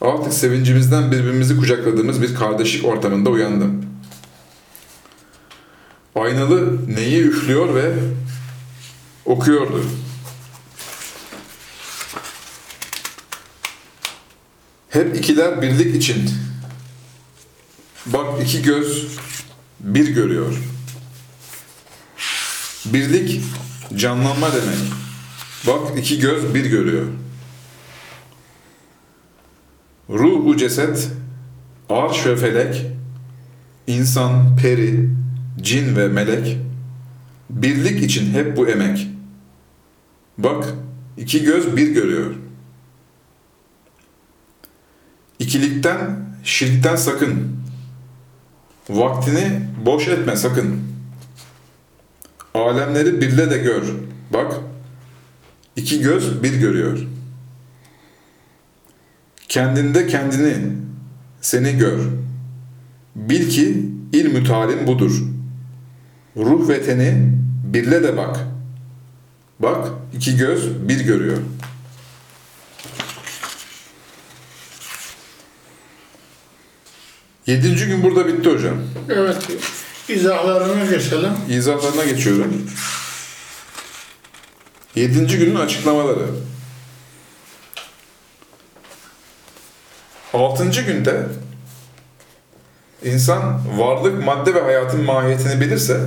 Artık 0.00 0.34
sevincimizden 0.34 1.12
birbirimizi 1.12 1.56
kucakladığımız 1.56 2.22
bir 2.22 2.34
kardeşlik 2.34 2.84
ortamında 2.84 3.30
uyandım. 3.30 3.84
Aynalı 6.14 6.88
neyi 6.96 7.22
üflüyor 7.22 7.74
ve 7.74 7.94
okuyordu. 9.24 9.84
Hep 14.88 15.16
ikiler 15.16 15.62
birlik 15.62 15.96
için 15.96 16.30
Bak 18.06 18.42
iki 18.42 18.62
göz 18.62 19.06
bir 19.80 20.08
görüyor. 20.08 20.54
Birlik 22.86 23.40
canlanma 23.96 24.52
demek. 24.52 24.78
Bak 25.66 25.98
iki 25.98 26.18
göz 26.18 26.54
bir 26.54 26.64
görüyor. 26.64 27.06
Ruhu 30.10 30.56
ceset, 30.56 31.10
arş 31.88 32.26
ve 32.26 32.36
felek, 32.36 32.86
insan, 33.86 34.56
peri, 34.56 35.10
cin 35.60 35.96
ve 35.96 36.08
melek, 36.08 36.58
birlik 37.50 38.02
için 38.02 38.34
hep 38.34 38.56
bu 38.56 38.68
emek. 38.68 39.08
Bak 40.38 40.64
iki 41.16 41.42
göz 41.44 41.76
bir 41.76 41.88
görüyor. 41.88 42.34
İkilikten, 45.38 46.26
şirkten 46.44 46.96
sakın. 46.96 47.56
Vaktini 48.90 49.60
boş 49.86 50.08
etme 50.08 50.36
sakın. 50.36 50.80
Alemleri 52.54 53.20
birle 53.20 53.50
de 53.50 53.58
gör. 53.58 53.82
Bak 54.32 54.60
İki 55.76 56.00
göz 56.00 56.42
bir 56.42 56.54
görüyor. 56.54 56.98
Kendinde 59.48 60.06
kendini, 60.06 60.56
seni 61.40 61.78
gör. 61.78 62.00
Bil 63.16 63.50
ki 63.50 63.86
ilmü 64.12 64.44
talim 64.44 64.86
budur. 64.86 65.22
Ruh 66.36 66.68
ve 66.68 66.82
teni 66.82 67.32
birle 67.64 68.02
de 68.02 68.16
bak. 68.16 68.38
Bak 69.58 69.88
iki 70.16 70.36
göz 70.36 70.88
bir 70.88 71.00
görüyor. 71.00 71.38
Yedinci 77.46 77.86
gün 77.86 78.02
burada 78.02 78.26
bitti 78.26 78.50
hocam. 78.50 78.76
Evet. 79.08 79.36
İzahlarına 80.08 80.84
geçelim. 80.84 81.32
İzahlarına 81.48 82.04
geçiyorum. 82.04 82.66
Yedinci 84.94 85.38
günün 85.38 85.54
açıklamaları. 85.54 86.26
Altıncı 90.34 90.82
günde 90.82 91.26
insan 93.04 93.60
varlık, 93.78 94.24
madde 94.24 94.54
ve 94.54 94.60
hayatın 94.60 95.04
mahiyetini 95.04 95.60
bilirse 95.60 96.00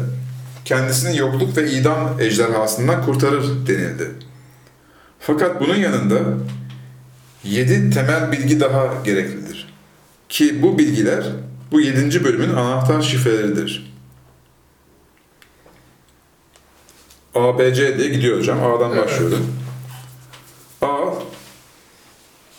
kendisini 0.66 1.18
yokluk 1.18 1.58
ve 1.58 1.72
idam 1.72 2.20
ejderhasından 2.20 3.06
kurtarır 3.06 3.68
denildi. 3.68 4.12
Fakat 5.20 5.62
bunun 5.62 5.76
yanında 5.76 6.20
yedi 7.44 7.90
temel 7.90 8.32
bilgi 8.32 8.60
daha 8.60 8.94
gereklidir. 9.06 9.74
Ki 10.30 10.64
bu 10.64 10.78
bilgiler 10.78 11.26
bu 11.72 11.82
yedinci 11.82 12.24
bölümün 12.24 12.50
anahtar 12.50 13.02
şifreleridir. 13.02 13.95
A, 17.36 17.60
B, 17.60 17.74
C 17.74 17.98
diye 17.98 18.10
gidiyor 18.10 18.38
hocam. 18.40 18.64
A'dan 18.64 18.92
Evet. 18.92 19.04
başlıyorum. 19.06 19.48
A. 20.82 20.98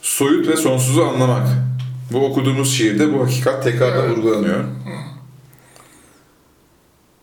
Soyut 0.02 0.49
ve 0.49 0.56
sonsuzu 0.56 1.02
anlamak. 1.02 1.49
Bu 2.12 2.26
okuduğumuz 2.26 2.75
şiirde 2.75 3.12
bu 3.12 3.25
hakikat 3.25 3.64
tekrardan 3.64 4.04
Evet. 4.04 4.16
vurgulanıyor. 4.16 4.64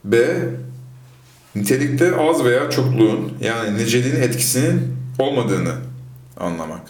B. 0.03 0.17
Nitelikte 1.55 2.15
az 2.15 2.43
veya 2.43 2.69
çokluğun 2.69 3.33
yani 3.41 3.77
niceliğin 3.77 4.15
etkisinin 4.15 4.95
olmadığını 5.19 5.75
anlamak. 6.39 6.81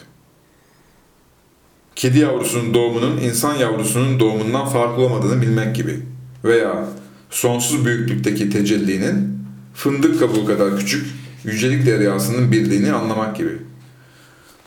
Kedi 1.95 2.19
yavrusunun 2.19 2.73
doğumunun 2.73 3.17
insan 3.17 3.55
yavrusunun 3.55 4.19
doğumundan 4.19 4.65
farklı 4.65 5.03
olmadığını 5.03 5.41
bilmek 5.41 5.75
gibi. 5.75 5.99
Veya 6.43 6.85
sonsuz 7.29 7.85
büyüklükteki 7.85 8.49
tecellinin 8.49 9.42
fındık 9.73 10.19
kabuğu 10.19 10.45
kadar 10.45 10.77
küçük 10.79 11.07
yücelik 11.43 11.85
deryasının 11.85 12.51
birliğini 12.51 12.93
anlamak 12.93 13.35
gibi. 13.35 13.57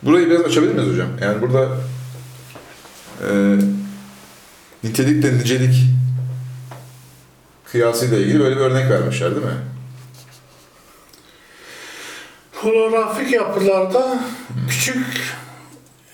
Burayı 0.03 0.29
biraz 0.29 0.41
açabilir 0.41 0.73
miyiz 0.73 0.93
hocam? 0.93 1.09
Yani 1.21 1.41
burada 1.41 1.77
e, 3.29 3.57
nitelikle 4.83 5.37
nicelik 5.37 5.75
kıyasıyla 7.65 8.17
ilgili 8.17 8.39
böyle 8.39 8.55
bir 8.55 8.61
örnek 8.61 8.89
vermişler 8.89 9.31
değil 9.31 9.45
mi? 9.45 9.51
Holografik 12.53 13.33
yapılarda 13.33 14.19
küçük, 14.69 15.05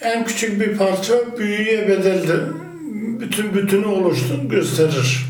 en 0.01 0.25
küçük 0.25 0.61
bir 0.61 0.77
parça 0.77 1.37
büyüye 1.37 1.87
bedeldir. 1.87 2.41
Bütün 3.19 3.53
bütünü 3.53 3.85
oluştur, 3.85 4.43
gösterir. 4.43 5.25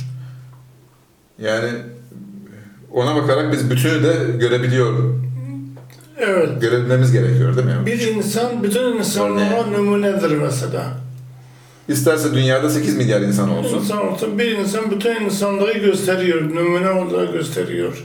Yani 1.39 1.69
ona 2.93 3.15
bakarak 3.15 3.53
biz 3.53 3.71
bütünü 3.71 4.03
de 4.03 4.37
görebiliyor, 4.37 5.13
Evet. 6.17 6.61
görebilmemiz 6.61 7.11
gerekiyor 7.11 7.55
değil 7.57 7.67
mi? 7.67 7.85
Bir 7.85 7.99
insan 8.07 8.63
bütün 8.63 8.97
insanlara 8.97 9.65
numunedir 9.67 10.31
mesela. 10.31 10.97
İsterse 11.87 12.33
dünyada 12.33 12.69
8 12.69 12.97
milyar 12.97 13.21
insan 13.21 13.49
olsun. 13.49 13.79
İnsan 13.79 14.07
olsun, 14.07 14.39
bir 14.39 14.51
insan 14.57 14.91
bütün 14.91 15.25
insanlığı 15.25 15.73
gösteriyor, 15.73 16.41
numune 16.55 16.89
olarak 16.89 17.33
gösteriyor. 17.33 18.03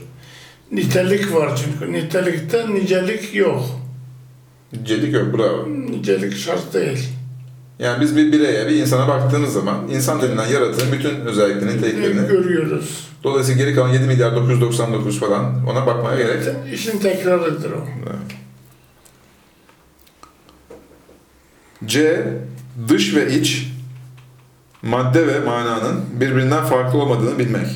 Nitelik 0.71 1.35
var 1.35 1.61
çünkü. 1.65 1.93
Nitelikte 1.93 2.73
nicelik 2.73 3.35
yok. 3.35 3.63
Nicelik 4.73 5.13
yok, 5.13 5.37
bravo. 5.37 5.67
Nicelik 5.91 6.35
şart 6.37 6.73
değil. 6.73 7.09
Yani 7.79 8.01
biz 8.01 8.15
bir 8.15 8.31
bireye, 8.31 8.67
bir 8.67 8.75
insana 8.75 9.07
baktığımız 9.07 9.53
zaman 9.53 9.87
insan 9.89 10.21
denilen 10.21 10.47
yaratığın 10.47 10.91
bütün 10.91 11.15
özelliklerini, 11.19 11.77
niteliklerini 11.77 12.27
Görüyoruz. 12.27 13.07
Dolayısıyla 13.23 13.63
geri 13.63 13.75
kalan 13.75 13.89
7 13.89 14.05
milyar 14.05 14.35
999 14.35 15.19
falan 15.19 15.67
ona 15.67 15.87
bakmaya 15.87 16.17
gerek 16.17 16.47
yok. 16.47 16.55
İşin 16.73 16.99
tekrarıdır 16.99 17.71
o. 17.71 17.85
C. 21.85 22.23
Dış 22.87 23.15
ve 23.15 23.33
iç, 23.35 23.71
madde 24.81 25.27
ve 25.27 25.39
mananın 25.39 26.01
birbirinden 26.19 26.65
farklı 26.65 26.99
olmadığını 26.99 27.39
bilmek. 27.39 27.67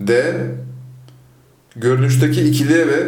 D. 0.00 0.34
Görünüşteki 1.76 2.42
ikiliğe 2.42 2.88
ve 2.88 3.06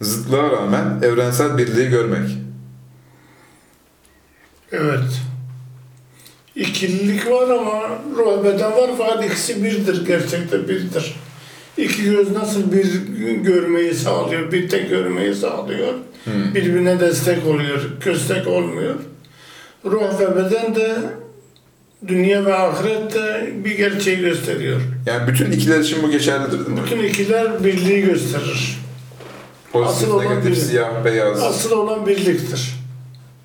zıtlığa 0.00 0.50
rağmen 0.50 1.00
evrensel 1.02 1.58
birliği 1.58 1.88
görmek. 1.88 2.38
Evet. 4.72 5.20
İkililik 6.56 7.26
var 7.30 7.48
ama 7.48 7.82
ruh 8.16 8.44
beden 8.44 8.72
var 8.72 8.90
fakat 8.98 9.24
ikisi 9.24 9.64
birdir. 9.64 10.06
Gerçekte 10.06 10.68
birdir. 10.68 11.14
İki 11.76 12.04
göz 12.04 12.30
nasıl 12.30 12.72
bir 12.72 12.84
görmeyi 13.34 13.94
sağlıyor, 13.94 14.52
bir 14.52 14.68
tek 14.68 14.90
görmeyi 14.90 15.34
sağlıyor. 15.34 15.94
Hmm. 16.24 16.54
Birbirine 16.54 17.00
destek 17.00 17.46
oluyor, 17.46 17.80
köstek 18.00 18.46
olmuyor. 18.46 18.94
Ruh 19.84 20.20
ve 20.20 20.36
beden 20.36 20.74
de 20.74 20.96
dünya 22.08 22.44
ve 22.44 22.54
ahirette 22.54 23.52
bir 23.64 23.76
gerçeği 23.76 24.18
gösteriyor. 24.18 24.80
Yani 25.06 25.28
bütün 25.28 25.52
ikiler 25.52 25.80
için 25.80 26.02
bu 26.02 26.10
geçerlidir 26.10 26.58
değil 26.66 26.68
mi? 26.68 26.80
Bütün 26.84 26.98
ikiler 26.98 27.64
birliği 27.64 28.02
gösterir. 28.02 28.78
Pozitif, 29.72 29.96
asıl 29.96 30.10
olan 30.14 30.24
negatif, 30.24 30.46
biri. 30.46 30.60
siyah, 30.60 31.04
beyaz, 31.04 31.42
Asıl 31.42 31.70
olan 31.70 32.06
birliktir. 32.06 32.79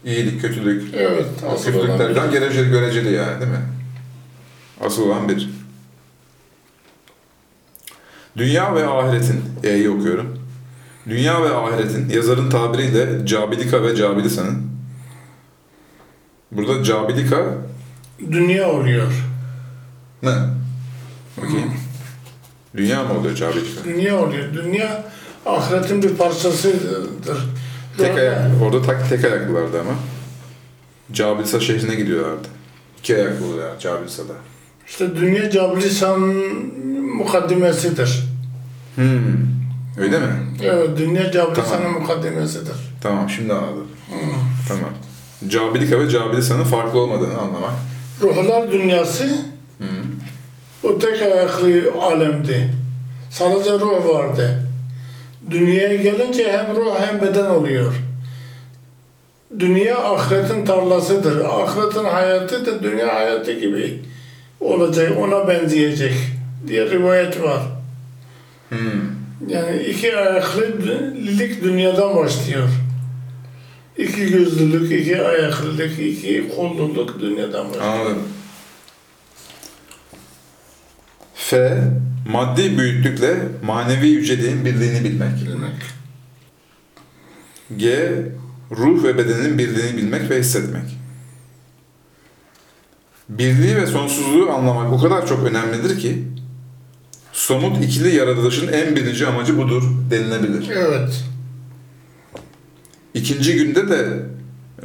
İyilik, 0.06 0.42
kötülük. 0.42 0.94
Evet, 0.96 1.26
asıl 1.54 1.74
olan 1.74 1.82
Kötülükler 1.82 2.14
falan 2.16 2.30
birlik. 2.32 2.40
göreceli, 2.42 2.70
göreceli 2.70 3.14
yani 3.14 3.40
değil 3.42 3.52
mi? 3.52 3.62
Asıl 4.86 5.02
olan 5.10 5.30
bir. 5.30 5.50
Dünya 8.38 8.76
ve 8.76 8.88
ahiretin, 8.88 9.42
E'yi 9.64 9.90
okuyorum. 9.90 10.40
Dünya 11.10 11.44
ve 11.44 11.50
ahiretin 11.56 12.10
yazarın 12.10 12.50
tabiriyle 12.50 13.26
Cabilika 13.26 13.84
ve 13.84 13.96
Cabilisa'nın 13.96 14.66
Burada 16.52 16.84
Cabilika 16.84 17.46
Dünya 18.32 18.70
oluyor. 18.70 19.12
ne? 20.24 20.36
Bakayım. 21.38 21.74
Dünya 22.78 23.04
mı 23.04 23.20
oluyor 23.20 23.36
Cabilika? 23.36 23.84
Dünya 23.84 24.20
oluyor. 24.20 24.54
Dünya 24.54 25.04
ahiretin 25.46 26.04
bir 26.04 26.10
parçasıdır. 26.16 27.46
Tek 27.98 28.18
ayak, 28.18 28.40
orada 28.64 28.82
tak, 28.82 29.10
tek 29.10 29.26
ayaklılardı 29.26 29.80
ama. 29.80 29.92
Cabilisa 31.12 31.60
şehrine 31.60 31.96
gidiyorlardı. 31.96 32.48
İki 33.00 33.16
ayaklı 33.16 33.46
oluyor 33.46 33.80
Cabilisa'da. 33.80 34.34
İşte 34.88 35.16
dünya 35.16 35.50
Cabrisan'ın 35.52 36.36
mukaddimesidir. 37.18 38.24
Hmm. 38.96 39.56
Öyle 40.00 40.20
mi? 40.20 40.34
Evet, 40.64 40.90
dünya 40.98 41.32
Cabrisan'ın 41.32 41.84
Tamam. 41.84 42.02
mukaddimesidir. 42.02 42.76
Tamam 43.02 43.30
şimdi 43.30 43.54
anladım. 43.54 43.88
Tamam. 44.68 44.90
Cabilika 45.48 46.00
ve 46.00 46.10
Cabilisa'nın 46.10 46.64
farklı 46.64 47.00
olmadığını 47.00 47.38
anlamak. 47.38 47.74
Ruhlar 48.22 48.72
dünyası 48.72 49.46
o 50.84 51.00
tek 51.00 51.22
ayaklı 51.22 51.84
alemdi. 52.02 52.74
Sadece 53.30 53.72
ruh 53.72 54.14
vardı. 54.14 54.65
Dünyaya 55.50 55.96
gelince 55.96 56.52
hem 56.52 56.76
ruh 56.76 57.00
hem 57.00 57.22
beden 57.22 57.46
oluyor. 57.46 57.94
Dünya 59.60 59.98
ahiretin 59.98 60.66
tarlasıdır. 60.66 61.46
Ahiretin 61.46 62.04
hayatı 62.04 62.66
da 62.66 62.84
dünya 62.84 63.16
hayatı 63.16 63.54
gibi 63.54 64.02
olacak, 64.60 65.12
ona 65.20 65.48
benzeyecek 65.48 66.14
diye 66.68 66.90
rivayet 66.90 67.42
var. 67.42 67.62
Hmm. 68.70 69.02
Yani 69.48 69.84
iki 69.84 70.18
ayaklılık 70.18 71.64
dünyadan 71.64 72.16
başlıyor. 72.16 72.70
İki 73.98 74.32
gözlülük, 74.32 75.02
iki 75.02 75.22
ayaklılık, 75.22 76.00
iki 76.00 76.56
kolluluk 76.56 77.22
dünyadan 77.22 77.70
başlıyor. 77.70 77.86
Anladım. 77.86 78.24
F. 81.36 81.78
Maddi 82.26 82.78
büyüklükle 82.78 83.38
manevi 83.64 84.08
yüceliğin 84.08 84.66
birliğini 84.66 85.04
bilmek. 85.04 85.46
Bilmek. 85.46 85.76
G. 87.78 88.12
Ruh 88.72 89.04
ve 89.04 89.18
bedenin 89.18 89.58
birliğini 89.58 89.98
bilmek 89.98 90.30
ve 90.30 90.40
hissetmek. 90.40 90.98
Birliği 93.30 93.76
ve 93.76 93.88
sonsuzluğu 93.88 94.52
anlamak 94.52 94.94
o 94.94 95.02
kadar 95.02 95.28
çok 95.28 95.44
önemlidir 95.44 96.00
ki 96.00 96.24
somut 97.34 97.84
ikili 97.84 98.16
yaratılışın 98.16 98.68
en 98.68 98.96
birinci 98.96 99.28
amacı 99.28 99.58
budur 99.58 99.84
denilebilir. 100.12 100.70
Evet. 100.70 101.24
İkinci 103.14 103.56
günde 103.56 103.90
de 103.90 104.24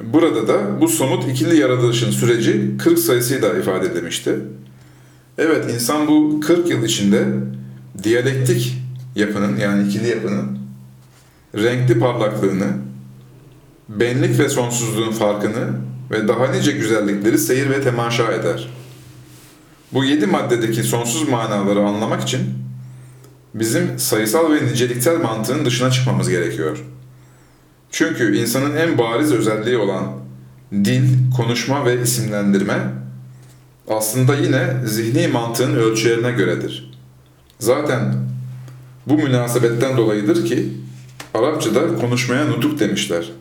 burada 0.03 0.49
da 0.49 0.81
bu 0.81 0.89
somut 0.89 1.29
ikili 1.29 1.57
yaratılışın 1.57 2.11
süreci 2.11 2.71
40 2.79 2.99
sayısıyla 2.99 3.59
ifade 3.59 3.87
edilmişti. 3.87 4.35
Evet 5.39 5.75
insan 5.75 6.09
bu 6.09 6.41
40 6.41 6.71
yıl 6.71 6.85
içinde 6.85 7.25
diyalektik 8.03 8.77
yapının 9.17 9.57
yani 9.57 9.89
ikili 9.89 10.09
yapının 10.09 10.59
renkli 11.55 11.99
parlaklığını, 11.99 12.67
benlik 13.89 14.39
ve 14.39 14.49
sonsuzluğun 14.49 15.13
farkını 15.13 15.71
ve 16.11 16.29
daha 16.29 16.47
nice 16.47 16.73
güzellikleri 16.73 17.39
seyir 17.39 17.71
ve 17.71 17.81
temaşa 17.81 18.33
eder. 18.33 18.69
Bu 19.93 20.05
yedi 20.05 20.27
maddedeki 20.27 20.83
sonsuz 20.83 21.29
manaları 21.29 21.81
anlamak 21.81 22.23
için 22.23 22.41
bizim 23.55 23.99
sayısal 23.99 24.53
ve 24.53 24.67
niceliksel 24.67 25.17
mantığın 25.17 25.65
dışına 25.65 25.91
çıkmamız 25.91 26.29
gerekiyor. 26.29 26.85
Çünkü 27.91 28.37
insanın 28.37 28.77
en 28.77 28.99
bariz 28.99 29.33
özelliği 29.33 29.77
olan 29.77 30.13
dil, 30.73 31.03
konuşma 31.37 31.85
ve 31.85 32.03
isimlendirme 32.03 32.79
aslında 33.91 34.35
yine 34.35 34.77
zihni 34.85 35.29
mantığın 35.29 35.75
ölçülerine 35.75 36.31
göredir. 36.31 36.91
Zaten 37.59 38.15
bu 39.07 39.15
münasebetten 39.15 39.97
dolayıdır 39.97 40.47
ki 40.47 40.69
Arapçada 41.35 41.97
konuşmaya 41.97 42.45
nutuk 42.45 42.81
demişler. 42.81 43.33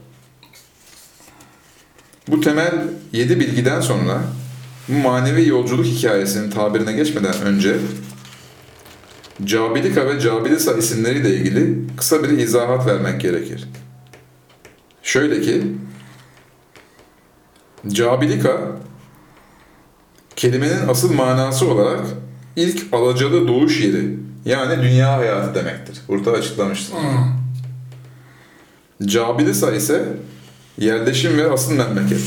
Bu 2.28 2.42
temel 2.42 2.74
yedi 3.12 3.40
bilgiden 3.40 3.82
sonra 3.82 4.22
bu 4.88 4.94
manevi 4.94 5.48
yolculuk 5.48 5.86
hikayesinin 5.86 6.52
tabirine 6.52 6.94
geçmeden 6.94 7.42
önce 7.42 7.78
Cabilika 9.44 10.08
ve 10.08 10.20
Cabilisa 10.20 10.74
isimleriyle 10.74 11.36
ilgili 11.36 11.78
kısa 11.98 12.24
bir 12.24 12.30
izahat 12.30 12.88
vermek 12.88 13.22
gerekir. 13.22 13.68
Şöyle 15.04 15.42
ki, 15.42 15.64
Cabilika, 17.88 18.62
kelimenin 20.40 20.88
asıl 20.88 21.14
manası 21.14 21.68
olarak 21.68 22.06
ilk 22.56 22.94
alacalı 22.94 23.48
doğuş 23.48 23.82
yeri, 23.82 24.18
yani 24.46 24.84
dünya 24.84 25.18
hayatı 25.18 25.56
demektir. 25.56 25.98
Burada 26.08 26.32
açıklamıştır. 26.32 26.96
Hı. 26.96 27.00
Cabilisa 29.08 29.72
ise 29.72 30.06
yerleşim 30.78 31.38
ve 31.38 31.52
asıl 31.52 31.74
memleket, 31.74 32.22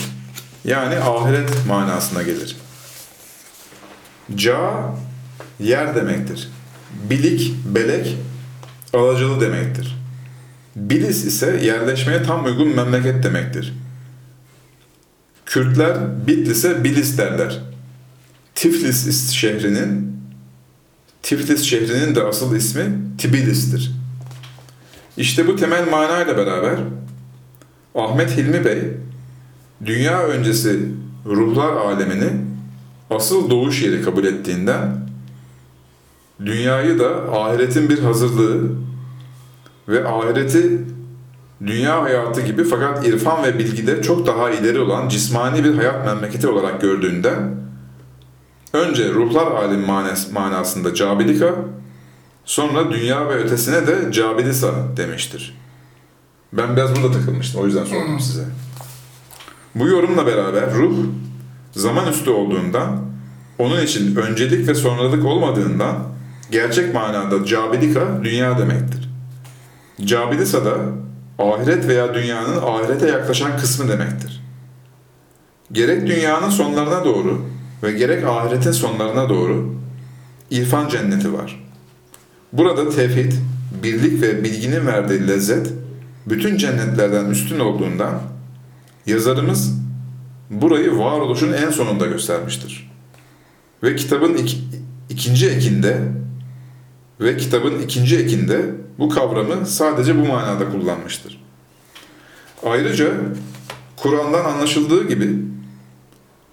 yani 0.64 0.96
ahiret 0.96 1.50
manasına 1.68 2.22
gelir. 2.22 2.56
Ca, 4.34 4.94
yer 5.60 5.94
demektir. 5.94 6.48
Bilik, 7.10 7.54
belek, 7.64 8.16
alacalı 8.94 9.40
demektir. 9.40 9.98
Bilis 10.76 11.24
ise 11.24 11.60
yerleşmeye 11.62 12.22
tam 12.22 12.44
uygun 12.44 12.68
memleket 12.76 13.22
demektir. 13.22 13.74
Kürtler 15.46 16.26
Bitlis'e 16.26 16.84
Bilis 16.84 17.18
derler. 17.18 17.71
Tiflis 18.54 19.30
şehrinin 19.30 20.16
Tiflis 21.22 21.62
şehrinin 21.62 22.14
de 22.14 22.22
asıl 22.22 22.56
ismi 22.56 22.84
Tbilis'tir. 23.18 23.92
İşte 25.16 25.46
bu 25.46 25.56
temel 25.56 25.90
manayla 25.90 26.36
beraber 26.36 26.78
Ahmet 27.94 28.36
Hilmi 28.36 28.64
Bey 28.64 28.82
dünya 29.86 30.22
öncesi 30.22 30.88
ruhlar 31.26 31.72
alemini 31.72 32.30
asıl 33.10 33.50
doğuş 33.50 33.82
yeri 33.82 34.02
kabul 34.02 34.24
ettiğinden 34.24 35.08
dünyayı 36.46 36.98
da 36.98 37.32
ahiretin 37.32 37.90
bir 37.90 37.98
hazırlığı 37.98 38.70
ve 39.88 40.08
ahireti 40.08 40.80
dünya 41.66 42.02
hayatı 42.02 42.40
gibi 42.40 42.64
fakat 42.64 43.06
irfan 43.06 43.42
ve 43.42 43.58
bilgide 43.58 44.02
çok 44.02 44.26
daha 44.26 44.50
ileri 44.50 44.80
olan 44.80 45.08
cismani 45.08 45.64
bir 45.64 45.74
hayat 45.74 46.06
memleketi 46.06 46.48
olarak 46.48 46.80
gördüğünden 46.80 47.62
önce 48.72 49.12
ruhlar 49.12 49.46
alim 49.46 49.80
manas- 49.84 50.32
manasında 50.32 50.94
cabilika 50.94 51.54
sonra 52.44 52.90
dünya 52.90 53.28
ve 53.28 53.34
ötesine 53.34 53.86
de 53.86 54.12
cabilisa 54.12 54.72
demiştir. 54.96 55.58
Ben 56.52 56.76
biraz 56.76 56.96
burada 56.96 57.12
takılmıştım 57.12 57.60
o 57.60 57.66
yüzden 57.66 57.84
sordum 57.84 58.20
size. 58.20 58.44
Bu 59.74 59.86
yorumla 59.88 60.26
beraber 60.26 60.74
ruh 60.74 60.96
zaman 61.72 62.08
üstü 62.08 62.30
olduğundan 62.30 63.00
onun 63.58 63.80
için 63.82 64.16
öncelik 64.16 64.68
ve 64.68 64.74
sonralık 64.74 65.24
olmadığından 65.24 65.96
gerçek 66.50 66.94
manada 66.94 67.44
cabilika 67.44 68.20
dünya 68.24 68.58
demektir. 68.58 69.08
Cabilisa 70.04 70.64
da 70.64 70.74
ahiret 71.38 71.88
veya 71.88 72.14
dünyanın 72.14 72.56
ahirete 72.62 73.08
yaklaşan 73.08 73.58
kısmı 73.58 73.88
demektir. 73.88 74.42
Gerek 75.72 76.06
dünyanın 76.06 76.50
sonlarına 76.50 77.04
doğru 77.04 77.51
ve 77.82 77.92
gerek 77.92 78.24
ahiretin 78.24 78.72
sonlarına 78.72 79.28
doğru 79.28 79.74
irfan 80.50 80.88
cenneti 80.88 81.32
var. 81.32 81.64
Burada 82.52 82.90
tevhid, 82.90 83.32
birlik 83.82 84.22
ve 84.22 84.44
bilginin 84.44 84.86
verdiği 84.86 85.28
lezzet 85.28 85.72
bütün 86.26 86.56
cennetlerden 86.56 87.30
üstün 87.30 87.58
olduğundan 87.60 88.22
yazarımız 89.06 89.74
burayı 90.50 90.98
varoluşun 90.98 91.52
en 91.52 91.70
sonunda 91.70 92.06
göstermiştir. 92.06 92.90
Ve 93.82 93.96
kitabın 93.96 94.34
iki- 94.34 94.60
ikinci 95.10 95.48
ekinde 95.48 95.98
ve 97.20 97.36
kitabın 97.36 97.82
ikinci 97.82 98.18
ekinde 98.18 98.70
bu 98.98 99.08
kavramı 99.08 99.66
sadece 99.66 100.16
bu 100.18 100.26
manada 100.26 100.70
kullanmıştır. 100.70 101.42
Ayrıca 102.66 103.10
Kur'an'dan 103.96 104.44
anlaşıldığı 104.44 105.08
gibi 105.08 105.51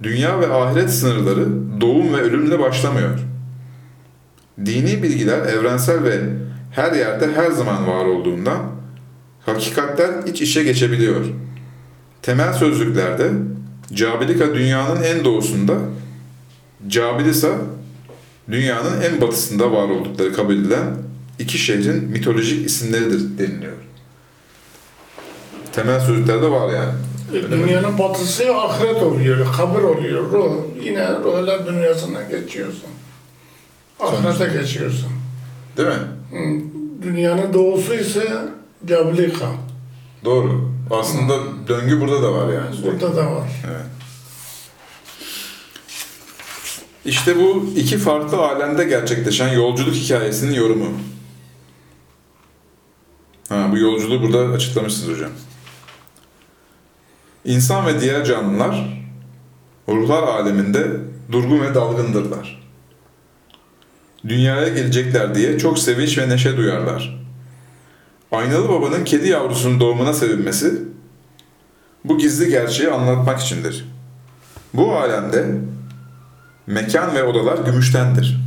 dünya 0.03 0.39
ve 0.39 0.53
ahiret 0.53 0.89
sınırları 0.89 1.45
doğum 1.81 2.13
ve 2.13 2.21
ölümle 2.21 2.59
başlamıyor. 2.59 3.19
Dini 4.65 5.03
bilgiler 5.03 5.39
evrensel 5.45 6.03
ve 6.03 6.19
her 6.71 6.91
yerde 6.91 7.33
her 7.35 7.51
zaman 7.51 7.87
var 7.87 8.05
olduğundan 8.05 8.59
hakikatler 9.45 10.09
iç 10.27 10.41
içe 10.41 10.63
geçebiliyor. 10.63 11.25
Temel 12.21 12.53
sözlüklerde 12.53 13.31
Cabilika 13.93 14.53
dünyanın 14.55 15.03
en 15.03 15.25
doğusunda, 15.25 15.73
Cabilisa 16.87 17.49
dünyanın 18.51 19.01
en 19.01 19.21
batısında 19.21 19.71
var 19.71 19.89
oldukları 19.89 20.33
kabul 20.33 20.53
edilen 20.53 20.85
iki 21.39 21.57
şehrin 21.57 22.03
mitolojik 22.03 22.65
isimleridir 22.65 23.37
deniliyor. 23.37 23.73
Temel 25.71 25.99
sözlüklerde 25.99 26.51
var 26.51 26.73
yani. 26.73 26.93
Dünyanın 27.33 27.97
batısı 27.99 28.55
ahiret 28.55 29.03
oluyor, 29.03 29.53
kabir 29.57 29.83
oluyor, 29.83 30.31
ruh. 30.31 30.51
Yine 30.83 31.09
ruhlar 31.15 31.67
dünyasına 31.67 32.21
geçiyorsun. 32.23 32.89
Ahirete 33.99 34.59
geçiyorsun. 34.59 35.09
Değil 35.77 35.89
mi? 35.89 35.93
Hı. 36.31 36.61
Dünyanın 37.03 37.53
doğusu 37.53 37.93
ise 37.93 38.37
Cablika. 38.85 39.45
Doğru. 40.25 40.71
Aslında 40.91 41.33
döngü 41.67 42.01
burada 42.01 42.23
da 42.23 42.33
var 42.33 42.53
yani. 42.53 42.75
sürekli. 42.75 43.01
Burada 43.01 43.15
da 43.15 43.25
var. 43.31 43.47
Evet. 43.67 43.85
İşte 47.05 47.35
bu 47.37 47.65
iki 47.75 47.97
farklı 47.97 48.37
alemde 48.37 48.83
gerçekleşen 48.83 49.47
yolculuk 49.53 49.93
hikayesinin 49.95 50.53
yorumu. 50.53 50.87
Ha, 53.49 53.67
bu 53.71 53.77
yolculuğu 53.77 54.21
burada 54.21 54.39
açıklamışsınız 54.39 55.15
hocam. 55.17 55.31
İnsan 57.49 57.85
ve 57.85 58.01
diğer 58.01 58.25
canlılar 58.25 59.03
ruhlar 59.87 60.23
aleminde 60.23 60.87
durgun 61.31 61.61
ve 61.61 61.75
dalgındırlar. 61.75 62.69
Dünyaya 64.27 64.67
gelecekler 64.67 65.35
diye 65.35 65.59
çok 65.59 65.79
sevinç 65.79 66.17
ve 66.17 66.29
neşe 66.29 66.57
duyarlar. 66.57 67.23
Aynalı 68.31 68.69
babanın 68.69 69.03
kedi 69.03 69.29
yavrusunun 69.29 69.79
doğumuna 69.79 70.13
sevinmesi 70.13 70.83
bu 72.05 72.17
gizli 72.17 72.49
gerçeği 72.49 72.89
anlatmak 72.89 73.39
içindir. 73.39 73.85
Bu 74.73 74.95
alemde 74.95 75.45
mekan 76.67 77.15
ve 77.15 77.23
odalar 77.23 77.65
gümüştendir. 77.65 78.39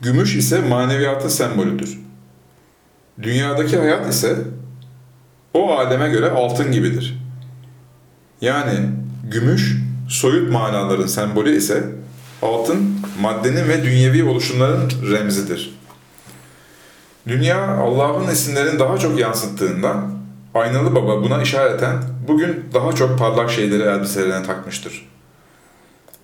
Gümüş 0.00 0.36
ise 0.36 0.60
maneviyatın 0.60 1.28
sembolüdür. 1.28 1.98
Dünyadaki 3.22 3.78
hayat 3.78 4.14
ise 4.14 4.36
o 5.52 5.72
aleme 5.72 6.08
göre 6.08 6.30
altın 6.30 6.72
gibidir. 6.72 7.23
Yani 8.44 8.90
gümüş 9.30 9.76
soyut 10.08 10.52
manaların 10.52 11.06
sembolü 11.06 11.56
ise 11.56 11.84
altın 12.42 13.00
maddenin 13.20 13.68
ve 13.68 13.84
dünyevi 13.84 14.24
oluşumların 14.24 14.90
remzidir. 15.10 15.78
Dünya 17.28 17.68
Allah'ın 17.68 18.30
isimlerini 18.30 18.78
daha 18.78 18.98
çok 18.98 19.18
yansıttığından 19.18 20.10
Aynalı 20.54 20.94
Baba 20.94 21.22
buna 21.22 21.42
işareten 21.42 22.02
bugün 22.28 22.64
daha 22.74 22.92
çok 22.92 23.18
parlak 23.18 23.50
şeyleri 23.50 23.82
elbiselerine 23.82 24.46
takmıştır. 24.46 25.08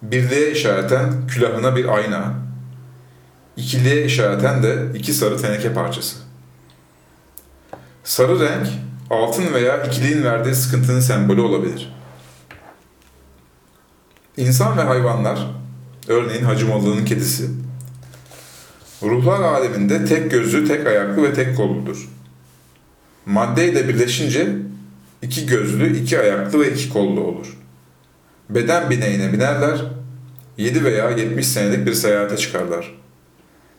Birliğe 0.02 0.50
işareten 0.50 1.26
külahına 1.26 1.76
bir 1.76 1.88
ayna, 1.96 2.34
ikiliğe 3.56 4.04
işareten 4.04 4.62
de 4.62 4.86
iki 4.94 5.12
sarı 5.12 5.42
teneke 5.42 5.72
parçası. 5.72 6.16
Sarı 8.04 8.40
renk, 8.40 8.66
altın 9.10 9.54
veya 9.54 9.84
ikiliğin 9.84 10.24
verdiği 10.24 10.54
sıkıntının 10.54 11.00
sembolü 11.00 11.40
olabilir. 11.40 11.99
İnsan 14.40 14.78
ve 14.78 14.82
hayvanlar, 14.82 15.46
örneğin 16.08 16.44
Hacımoğlu'nun 16.44 17.04
kedisi, 17.04 17.44
ruhlar 19.02 19.40
aleminde 19.40 20.04
tek 20.04 20.30
gözlü, 20.30 20.68
tek 20.68 20.86
ayaklı 20.86 21.22
ve 21.22 21.34
tek 21.34 21.56
kolludur. 21.56 22.08
Maddeyle 23.26 23.88
birleşince 23.88 24.48
iki 25.22 25.46
gözlü, 25.46 25.96
iki 25.96 26.18
ayaklı 26.18 26.60
ve 26.60 26.72
iki 26.72 26.88
kollu 26.88 27.20
olur. 27.20 27.58
Beden 28.50 28.90
bineğine 28.90 29.32
binerler, 29.32 29.80
7 30.56 30.84
veya 30.84 31.10
70 31.10 31.46
senelik 31.46 31.86
bir 31.86 31.94
seyahate 31.94 32.36
çıkarlar. 32.36 32.94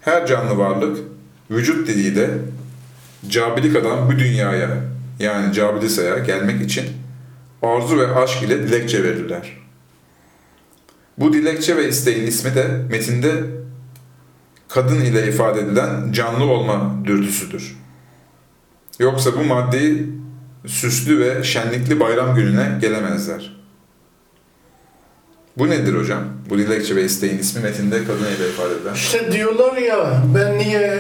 Her 0.02 0.28
canlı 0.28 0.58
varlık 0.58 0.98
vücut 1.52 1.88
diliyle 1.88 2.30
cabilik 3.28 3.76
adam 3.76 4.12
bu 4.12 4.20
dünyaya 4.20 4.70
yani 5.20 5.54
Cabilisa'ya 5.54 6.18
gelmek 6.18 6.62
için 6.62 6.86
arzu 7.62 7.98
ve 7.98 8.16
aşk 8.16 8.44
ile 8.44 8.64
dilekçe 8.64 9.04
verirler. 9.04 9.61
Bu 11.18 11.34
dilekçe 11.34 11.78
ve 11.78 11.88
isteğin 11.88 12.28
ismi 12.28 12.56
de 12.56 12.68
metinde 12.90 13.32
kadın 14.70 15.02
ile 15.02 15.28
ifade 15.28 15.60
edilen 15.60 16.12
canlı 16.12 16.44
olma 16.46 16.96
dürtüsüdür. 17.06 17.76
Yoksa 19.00 19.32
bu 19.40 19.44
maddeyi 19.44 20.08
süslü 20.66 21.20
ve 21.20 21.44
şenlikli 21.44 22.00
bayram 22.00 22.36
gününe 22.36 22.78
gelemezler. 22.82 23.62
Bu 25.58 25.70
nedir 25.70 25.94
hocam? 25.94 26.24
Bu 26.50 26.58
dilekçe 26.58 26.96
ve 26.96 27.04
isteğin 27.04 27.38
ismi 27.38 27.62
metinde 27.62 28.04
kadın 28.04 28.26
ile 28.26 28.50
ifade 28.50 28.76
edilen. 28.76 28.94
İşte 28.94 29.32
diyorlar 29.32 29.78
ya 29.78 30.24
ben 30.36 30.58
niye 30.58 31.00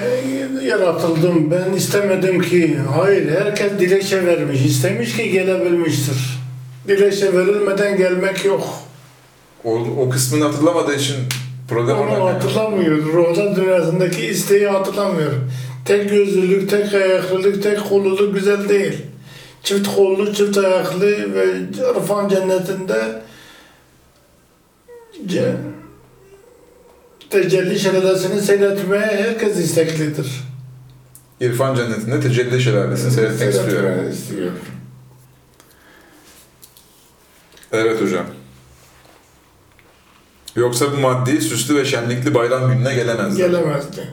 yaratıldım, 0.63 1.51
ben 1.51 1.73
istemedim 1.73 2.41
ki. 2.41 2.77
Hayır, 2.95 3.31
herkes 3.31 3.79
dilekçe 3.79 4.25
vermiş, 4.25 4.65
istemiş 4.65 5.17
ki 5.17 5.31
gelebilmiştir. 5.31 6.39
Dilekçe 6.87 7.33
verilmeden 7.33 7.97
gelmek 7.97 8.45
yok. 8.45 8.80
O, 9.63 9.73
o 9.77 10.09
kısmını 10.09 10.43
hatırlamadığı 10.45 10.95
için 10.95 11.15
problem 11.69 11.97
Onu 11.97 12.09
orada. 12.11 12.33
hatırlamıyor. 12.35 12.97
Ruhlar 12.97 13.55
dünyasındaki 13.55 14.25
isteği 14.25 14.67
hatırlamıyor. 14.67 15.31
Tek 15.85 16.09
gözlülük, 16.09 16.69
tek 16.69 16.93
ayaklılık, 16.93 17.63
tek 17.63 17.89
kolluluk 17.89 18.33
güzel 18.35 18.69
değil. 18.69 18.93
Çift 19.63 19.95
kollu, 19.95 20.33
çift 20.33 20.57
ayaklı 20.57 21.33
ve 21.33 21.45
İrfan 21.99 22.29
cennetinde 22.29 23.21
ce- 25.27 25.55
tecelli 27.29 27.79
şelalesini 27.79 28.41
seyretmeye 28.41 29.05
herkes 29.05 29.57
isteklidir. 29.57 30.27
İrfan 31.41 31.75
cennetinde 31.75 32.19
tecelli 32.19 32.61
şelalesini 32.61 33.11
seyretmek 33.11 33.53
istiyor. 33.53 34.03
İstiyor. 34.11 34.51
Evet 37.71 38.01
hocam. 38.01 38.25
Yoksa 40.55 40.85
bu 40.91 40.97
maddi 40.97 41.41
süslü 41.41 41.75
ve 41.75 41.85
şenlikli 41.85 42.33
bayram 42.33 42.71
gününe 42.71 42.95
gelemezler. 42.95 43.47
Gelemezdi. 43.47 44.07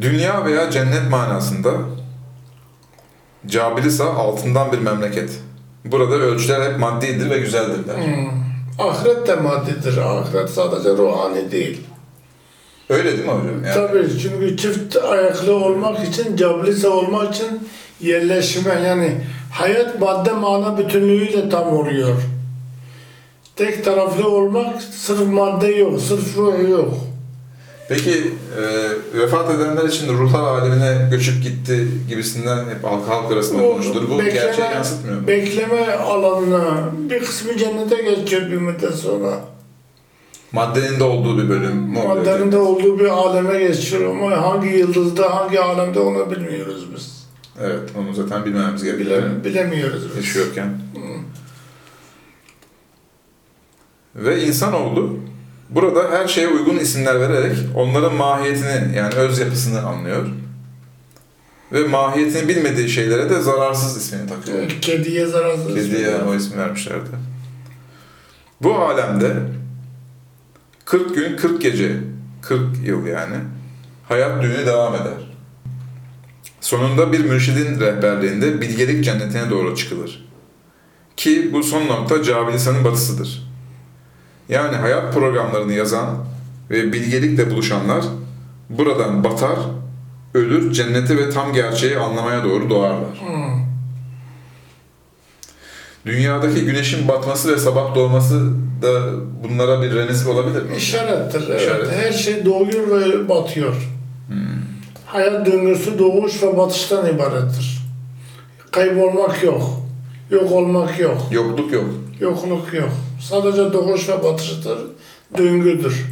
Dünya 0.00 0.44
veya 0.44 0.70
cennet 0.70 1.10
manasında 1.10 1.70
Cabilisa 3.46 4.04
altından 4.04 4.72
bir 4.72 4.78
memleket. 4.78 5.30
Burada 5.84 6.14
ölçüler 6.14 6.70
hep 6.70 6.78
maddidir 6.78 7.30
ve 7.30 7.38
güzeldirler. 7.38 7.96
Hmm. 7.96 8.40
Ahiret 8.78 9.26
de 9.26 9.36
maddidir. 9.36 9.96
Ahiret 9.96 10.50
sadece 10.50 10.88
ruhani 10.90 11.50
değil. 11.50 11.80
Öyle 12.90 13.12
değil 13.12 13.24
mi 13.24 13.30
hocam? 13.30 13.64
Yani, 13.64 13.74
Tabii 13.74 14.08
çünkü 14.22 14.56
çift 14.56 14.96
ayaklı 14.96 15.54
olmak 15.54 16.08
için, 16.08 16.36
cablise 16.36 16.88
olmak 16.88 17.34
için 17.34 17.68
yerleşme 18.00 18.74
yani 18.86 19.20
hayat 19.52 20.00
madde 20.00 20.32
mana 20.32 20.78
bütünlüğüyle 20.78 21.48
tam 21.48 21.68
oluyor. 21.68 22.16
Tek 23.60 23.84
taraflı 23.84 24.28
olmak 24.28 24.82
sırf 24.82 25.26
madde 25.32 25.66
yok, 25.68 26.00
sırf 26.00 26.36
ruh 26.36 26.68
yok. 26.70 26.94
Peki 27.88 28.10
e, 28.58 29.18
vefat 29.18 29.50
edenler 29.54 29.84
için 29.88 30.18
ruhlar 30.18 30.40
alemine 30.58 31.08
göçüp 31.10 31.42
gitti 31.42 31.88
gibisinden 32.08 32.58
hep 32.58 32.84
halk, 32.84 33.08
halk 33.08 33.32
arasında 33.32 33.62
konuşulur. 33.62 34.10
Bu 34.10 34.18
bekleme- 34.18 34.32
gerçeği 34.32 34.70
yansıtmıyor 34.70 35.20
mu? 35.20 35.26
Bekleme 35.26 35.92
alanına 35.92 36.90
bir 37.10 37.18
kısmı 37.20 37.56
cennete 37.56 38.02
geçiyor 38.02 38.42
bir 38.42 38.56
müddet 38.56 38.94
sonra. 38.94 39.40
Maddenin 40.52 41.00
de 41.00 41.04
olduğu 41.04 41.38
bir 41.44 41.48
bölüm 41.48 41.96
oluyor? 41.96 42.16
Maddenin 42.16 42.52
de 42.52 42.58
olduğu 42.58 42.98
bir 42.98 43.04
aleme 43.08 43.58
geçiyor 43.58 44.10
ama 44.10 44.42
hangi 44.42 44.68
yıldızda, 44.68 45.34
hangi 45.36 45.60
alemde 45.60 46.00
onu 46.00 46.30
bilmiyoruz 46.30 46.86
biz. 46.94 47.20
Evet, 47.62 47.80
onu 47.98 48.14
zaten 48.14 48.44
bilmemiz 48.44 48.84
gerekiyor. 48.84 49.22
Bile, 49.22 49.44
bilemiyoruz 49.44 50.02
biz. 50.08 50.16
yaşıyorken. 50.16 50.78
Ve 54.14 54.44
insanoğlu 54.44 55.18
burada 55.70 56.10
her 56.10 56.28
şeye 56.28 56.48
uygun 56.48 56.76
isimler 56.76 57.20
vererek 57.20 57.56
onların 57.76 58.14
mahiyetini 58.14 58.96
yani 58.96 59.14
öz 59.14 59.38
yapısını 59.38 59.82
anlıyor. 59.82 60.26
Ve 61.72 61.84
mahiyetini 61.84 62.48
bilmediği 62.48 62.88
şeylere 62.88 63.30
de 63.30 63.40
zararsız 63.40 63.96
ismini 63.96 64.28
takıyor. 64.28 64.68
Kediye 64.80 65.26
zararsız. 65.26 65.74
Kediye 65.74 66.14
o 66.16 66.34
ismi 66.34 66.58
vermişlerdi. 66.58 67.10
Bu 68.62 68.74
alemde 68.74 69.36
40 70.84 71.14
gün 71.14 71.36
40 71.36 71.62
gece 71.62 71.96
40 72.42 72.60
yıl 72.84 73.06
yani 73.06 73.36
hayat 74.08 74.42
düğünü 74.42 74.66
devam 74.66 74.94
eder. 74.94 75.30
Sonunda 76.60 77.12
bir 77.12 77.20
mürşidin 77.20 77.80
rehberliğinde 77.80 78.60
bilgelik 78.60 79.04
cennetine 79.04 79.50
doğru 79.50 79.76
çıkılır. 79.76 80.28
Ki 81.16 81.50
bu 81.52 81.62
son 81.62 81.86
nokta 81.86 82.22
Cabilisa'nın 82.22 82.84
batısıdır. 82.84 83.49
Yani 84.50 84.76
hayat 84.76 85.14
programlarını 85.14 85.72
yazan 85.72 86.08
ve 86.70 86.92
bilgelikle 86.92 87.50
buluşanlar 87.50 88.04
buradan 88.70 89.24
batar, 89.24 89.58
ölür, 90.34 90.72
cenneti 90.72 91.18
ve 91.18 91.30
tam 91.30 91.52
gerçeği 91.52 91.98
anlamaya 91.98 92.44
doğru 92.44 92.70
doğarlar. 92.70 93.20
Hmm. 93.20 93.60
Dünyadaki 96.06 96.64
güneşin 96.64 97.08
batması 97.08 97.52
ve 97.52 97.58
sabah 97.58 97.94
doğması 97.94 98.52
da 98.82 99.12
bunlara 99.44 99.82
bir 99.82 99.94
remez 99.94 100.26
olabilir 100.26 100.62
mi? 100.62 100.76
İşarettir. 100.76 101.48
Evet. 101.48 101.62
İşaret. 101.62 101.90
Her 101.90 102.12
şey 102.12 102.44
doğuyor 102.44 103.00
ve 103.00 103.28
batıyor. 103.28 103.74
Hmm. 104.28 104.36
Hayat 105.06 105.46
döngüsü 105.46 105.98
doğuş 105.98 106.42
ve 106.42 106.56
batıştan 106.56 107.14
ibarettir. 107.14 107.80
Kaybolmak 108.70 109.42
yok. 109.42 109.62
Yok 110.30 110.52
olmak 110.52 111.00
yok. 111.00 111.28
Yokluk 111.30 111.72
yok. 111.72 111.90
Yokluk 112.20 112.74
yok. 112.74 112.90
Sadece 113.20 113.72
doğuş 113.72 114.08
ve 114.08 114.22
batışıdır. 114.24 114.78
Döngüdür. 115.38 116.06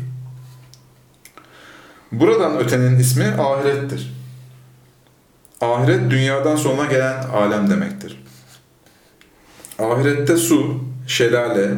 Buradan 2.13 2.59
ötenin 2.59 2.99
ismi 2.99 3.25
ahirettir. 3.25 4.15
Ahiret 5.61 6.11
dünyadan 6.11 6.57
sonra 6.57 6.85
gelen 6.85 7.23
alem 7.23 7.71
demektir. 7.71 8.25
Ahirette 9.79 10.37
su, 10.37 10.85
şelale, 11.07 11.71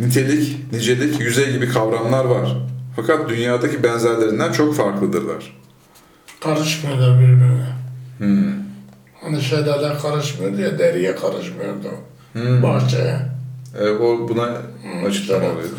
nitelik, 0.00 0.72
nicelik, 0.72 1.20
yüzey 1.20 1.52
gibi 1.52 1.68
kavramlar 1.68 2.24
var. 2.24 2.56
Fakat 2.96 3.28
dünyadaki 3.28 3.82
benzerlerinden 3.82 4.52
çok 4.52 4.76
farklıdırlar. 4.76 5.56
Karışmıyorlar 6.40 7.20
birbirine. 7.20 7.66
Hmm. 8.18 8.61
Hani 9.22 9.42
şelale 9.42 9.98
karışmıyor 9.98 10.56
diye 10.56 10.78
deriye 10.78 11.16
karışmıyordu. 11.16 11.88
Hmm. 12.32 12.62
Bahçeye. 12.62 13.18
E, 13.80 13.88
o 13.88 14.28
buna 14.28 14.62
açıklama 15.06 15.44
evet. 15.44 15.56
oluyor. 15.56 15.70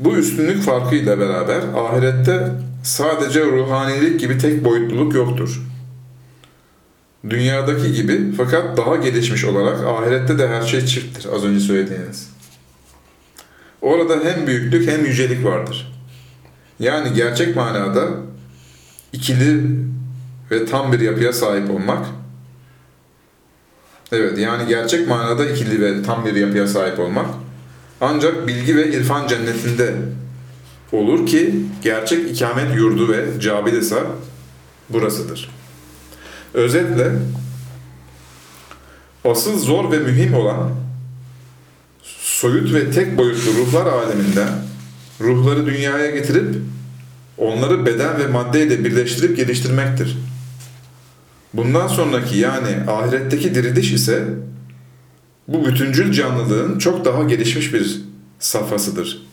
Bu 0.00 0.16
üstünlük 0.16 0.62
farkıyla 0.62 1.20
beraber 1.20 1.62
ahirette 1.76 2.48
sadece 2.82 3.44
ruhanilik 3.44 4.20
gibi 4.20 4.38
tek 4.38 4.64
boyutluluk 4.64 5.14
yoktur. 5.14 5.62
Dünyadaki 7.30 7.92
gibi 7.92 8.32
fakat 8.36 8.76
daha 8.76 8.96
gelişmiş 8.96 9.44
olarak 9.44 9.86
ahirette 9.86 10.38
de 10.38 10.48
her 10.48 10.62
şey 10.62 10.86
çifttir 10.86 11.28
az 11.34 11.44
önce 11.44 11.60
söylediğiniz. 11.60 12.30
Orada 13.82 14.14
hem 14.24 14.46
büyüklük 14.46 14.88
hem 14.88 15.04
yücelik 15.04 15.44
vardır. 15.44 15.92
Yani 16.80 17.14
gerçek 17.14 17.56
manada 17.56 18.08
ikili 19.12 19.60
ve 20.52 20.66
tam 20.66 20.92
bir 20.92 21.00
yapıya 21.00 21.32
sahip 21.32 21.70
olmak 21.70 22.06
Evet 24.12 24.38
yani 24.38 24.68
gerçek 24.68 25.08
manada 25.08 25.46
ikili 25.46 25.80
ve 25.80 26.02
tam 26.02 26.26
bir 26.26 26.34
yapıya 26.34 26.66
sahip 26.66 26.98
olmak 26.98 27.26
ancak 28.00 28.46
bilgi 28.46 28.76
ve 28.76 28.92
irfan 28.92 29.28
cennetinde 29.28 29.94
olur 30.92 31.26
ki 31.26 31.54
gerçek 31.82 32.30
ikamet 32.30 32.76
yurdu 32.76 33.12
ve 33.12 33.40
Cabilisa 33.40 33.96
burasıdır. 34.88 35.50
Özetle 36.54 37.12
asıl 39.24 39.58
zor 39.58 39.92
ve 39.92 39.98
mühim 39.98 40.34
olan 40.34 40.70
soyut 42.20 42.74
ve 42.74 42.90
tek 42.90 43.18
boyutlu 43.18 43.52
ruhlar 43.52 43.86
aleminden 43.86 44.48
ruhları 45.20 45.66
dünyaya 45.66 46.10
getirip 46.10 46.56
onları 47.38 47.86
beden 47.86 48.18
ve 48.18 48.26
maddeyle 48.26 48.84
birleştirip 48.84 49.36
geliştirmektir. 49.36 50.16
Bundan 51.54 51.88
sonraki 51.88 52.38
yani 52.38 52.90
ahiretteki 52.90 53.54
diriliş 53.54 53.92
ise 53.92 54.24
bu 55.48 55.66
bütüncül 55.66 56.12
canlılığın 56.12 56.78
çok 56.78 57.04
daha 57.04 57.22
gelişmiş 57.22 57.74
bir 57.74 58.00
safhasıdır. 58.38 59.26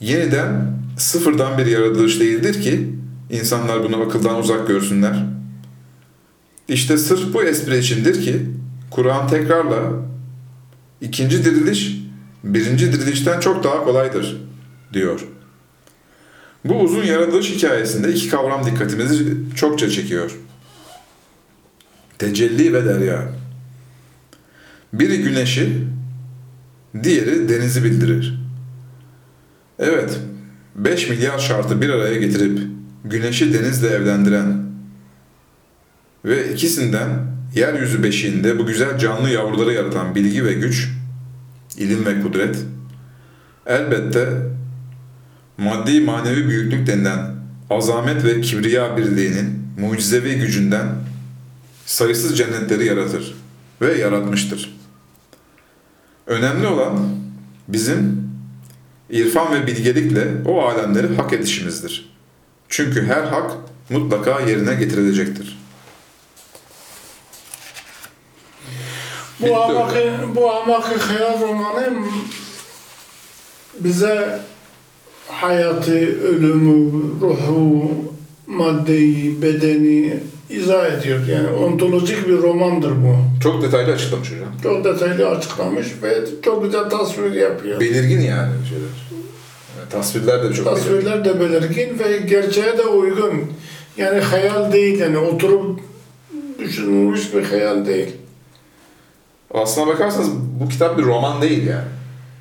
Yeniden 0.00 0.78
sıfırdan 0.98 1.58
bir 1.58 1.66
yaratılış 1.66 2.20
değildir 2.20 2.62
ki 2.62 2.88
insanlar 3.30 3.84
bunu 3.84 4.02
akıldan 4.02 4.38
uzak 4.38 4.68
görsünler. 4.68 5.24
İşte 6.68 6.98
sırf 6.98 7.34
bu 7.34 7.42
espri 7.42 7.78
içindir 7.78 8.22
ki 8.24 8.46
Kur'an 8.90 9.28
tekrarla 9.28 9.82
ikinci 11.00 11.44
diriliş 11.44 11.96
birinci 12.44 12.92
dirilişten 12.92 13.40
çok 13.40 13.64
daha 13.64 13.84
kolaydır 13.84 14.36
diyor. 14.92 15.20
Bu 16.64 16.80
uzun 16.80 17.04
yaratılış 17.04 17.50
hikayesinde 17.50 18.12
iki 18.12 18.28
kavram 18.28 18.66
dikkatimizi 18.66 19.36
çokça 19.56 19.90
çekiyor. 19.90 20.30
Tecelli 22.20 22.72
ve 22.72 22.84
derya. 22.84 23.28
Biri 24.92 25.22
güneşi, 25.22 25.84
diğeri 27.02 27.48
denizi 27.48 27.84
bildirir. 27.84 28.40
Evet, 29.78 30.18
5 30.76 31.08
milyar 31.08 31.38
şartı 31.38 31.82
bir 31.82 31.90
araya 31.90 32.18
getirip 32.18 32.58
güneşi 33.04 33.54
denizle 33.54 33.88
evlendiren 33.88 34.62
ve 36.24 36.52
ikisinden 36.52 37.08
yeryüzü 37.54 38.02
beşiğinde 38.02 38.58
bu 38.58 38.66
güzel 38.66 38.98
canlı 38.98 39.30
yavruları 39.30 39.72
yaratan 39.72 40.14
bilgi 40.14 40.44
ve 40.44 40.52
güç, 40.52 40.88
ilim 41.76 42.06
ve 42.06 42.20
kudret, 42.20 42.56
elbette 43.66 44.28
maddi 45.58 46.00
manevi 46.00 46.48
büyüklük 46.48 46.86
denilen 46.86 47.20
azamet 47.70 48.24
ve 48.24 48.40
kibriya 48.40 48.96
birliğinin 48.96 49.62
mucizevi 49.78 50.34
gücünden 50.34 50.86
sayısız 51.90 52.38
cennetleri 52.38 52.86
yaratır 52.86 53.34
ve 53.80 53.98
yaratmıştır. 53.98 54.78
Önemli 56.26 56.66
olan 56.66 57.08
bizim 57.68 58.30
irfan 59.10 59.54
ve 59.54 59.66
bilgelikle 59.66 60.28
o 60.46 60.62
alemleri 60.62 61.16
hak 61.16 61.32
edişimizdir. 61.32 62.16
Çünkü 62.68 63.06
her 63.06 63.22
hak 63.22 63.50
mutlaka 63.90 64.40
yerine 64.40 64.74
getirilecektir. 64.74 65.58
Bu 69.40 69.62
Amakı, 69.62 70.12
bu 70.36 70.52
Amakı 70.52 70.98
Hayal 70.98 71.40
romanı 71.40 71.92
bize 73.80 74.40
hayatı, 75.28 75.98
ölümü, 76.22 76.92
ruhu, 77.20 77.90
maddeyi, 78.46 79.42
bedeni 79.42 80.20
izah 80.50 80.86
ediyor. 80.86 81.20
Yani 81.26 81.48
ontolojik 81.48 82.28
bir 82.28 82.36
romandır 82.38 82.90
bu. 82.90 83.16
Çok 83.42 83.62
detaylı 83.62 83.92
açıklamış 83.92 84.32
hocam. 84.32 84.48
Çok 84.62 84.84
detaylı 84.84 85.28
açıklamış 85.28 85.86
ve 86.02 86.24
çok 86.42 86.64
güzel 86.64 86.90
tasvir 86.90 87.32
yapıyor. 87.32 87.80
Belirgin 87.80 88.20
yani 88.20 88.52
şeyler. 88.68 89.20
Yani 89.78 89.88
tasvirler 89.90 90.42
de 90.42 90.54
çok 90.54 90.66
belirgin. 90.66 90.82
Tasvirler 90.82 91.24
de 91.24 91.40
belirgin 91.40 91.98
ve 91.98 92.18
gerçeğe 92.18 92.78
de 92.78 92.82
uygun. 92.82 93.32
Yani 93.96 94.20
hayal 94.20 94.72
değil 94.72 95.00
yani 95.00 95.18
oturup 95.18 95.80
düşünülmüş 96.58 97.34
bir 97.34 97.44
hayal 97.44 97.86
değil. 97.86 98.16
Aslına 99.54 99.86
bakarsanız 99.86 100.30
bu 100.60 100.68
kitap 100.68 100.98
bir 100.98 101.02
roman 101.02 101.42
değil 101.42 101.66
yani. 101.66 101.84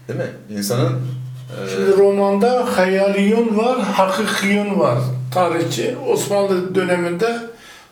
Değil 0.07 0.19
mi? 0.19 0.57
İnsanın 0.57 0.93
e, 0.93 1.69
Şimdi 1.75 1.97
romanda 1.97 2.77
hayaliyun 2.77 3.57
var, 3.57 3.79
hakikiyun 3.81 4.79
var. 4.79 4.97
Tarihçi 5.33 5.95
Osmanlı 6.07 6.75
döneminde 6.75 7.39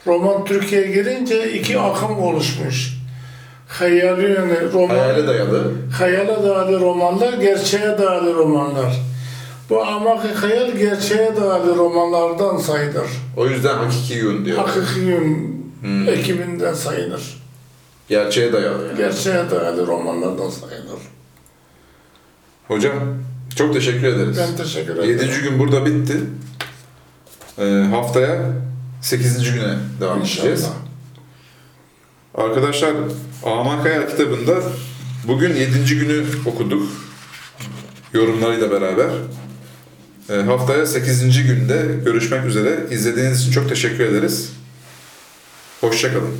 roman 0.08 0.46
Türkiye'ye 0.46 0.88
girince 0.92 1.54
iki 1.54 1.80
akım 1.80 2.20
oluşmuş. 2.20 2.98
Hayali 3.68 4.32
yani 4.34 4.72
roman, 4.74 4.96
hayale 4.98 5.28
dayalı. 5.28 5.72
hayale 6.00 6.44
dayalı 6.44 6.80
romanlar, 6.80 7.34
gerçeğe 7.34 7.98
dayalı 7.98 8.34
romanlar. 8.36 8.96
Bu 9.70 9.84
amak 9.86 10.26
hayal 10.44 10.72
gerçeğe 10.72 11.36
dayalı 11.42 11.76
romanlardan 11.78 12.58
sayılır. 12.58 13.08
O 13.38 13.48
yüzden 13.48 13.74
hakiki 13.78 14.14
yön 14.14 14.46
diyor. 14.46 14.58
Hakikiyun 14.58 15.58
Hmm. 15.82 16.10
ekibinden 16.10 16.74
sayılır. 16.74 17.38
Gerçeğe 18.10 18.54
dayalı 18.54 18.88
yani. 18.88 18.98
Gerçeğe 18.98 19.52
dayalı 19.52 19.88
romanlardan 19.88 20.50
sayılır. 20.50 21.00
Hocam 22.68 22.94
çok 23.56 23.74
teşekkür 23.74 24.04
ederiz. 24.08 24.38
Ben 24.38 24.64
teşekkür 24.64 24.94
ederim. 24.94 25.10
Yedinci 25.10 25.42
gün 25.42 25.60
burada 25.60 25.86
bitti. 25.86 26.18
Ee, 27.60 27.64
haftaya 27.92 28.42
sekizinci 29.02 29.54
güne 29.54 29.78
devam 30.02 30.20
edeceğiz. 30.20 30.60
İnşallah. 30.60 30.76
Arkadaşlar 32.36 32.94
Aman 33.46 33.84
Kaya 33.84 34.08
kitabında 34.08 34.62
bugün 35.28 35.56
yedinci 35.56 36.00
günü 36.00 36.26
okuduk. 36.46 36.90
Yorumlarıyla 38.14 38.72
beraber. 38.72 39.10
Ee, 40.30 40.34
haftaya 40.34 40.86
sekizinci 40.86 41.44
günde 41.44 41.86
görüşmek 42.06 42.46
üzere. 42.46 42.80
İzlediğiniz 42.92 43.42
için 43.42 43.52
çok 43.52 43.70
teşekkür 43.70 44.04
ederiz. 44.04 44.50
Hoşçakalın. 45.82 46.38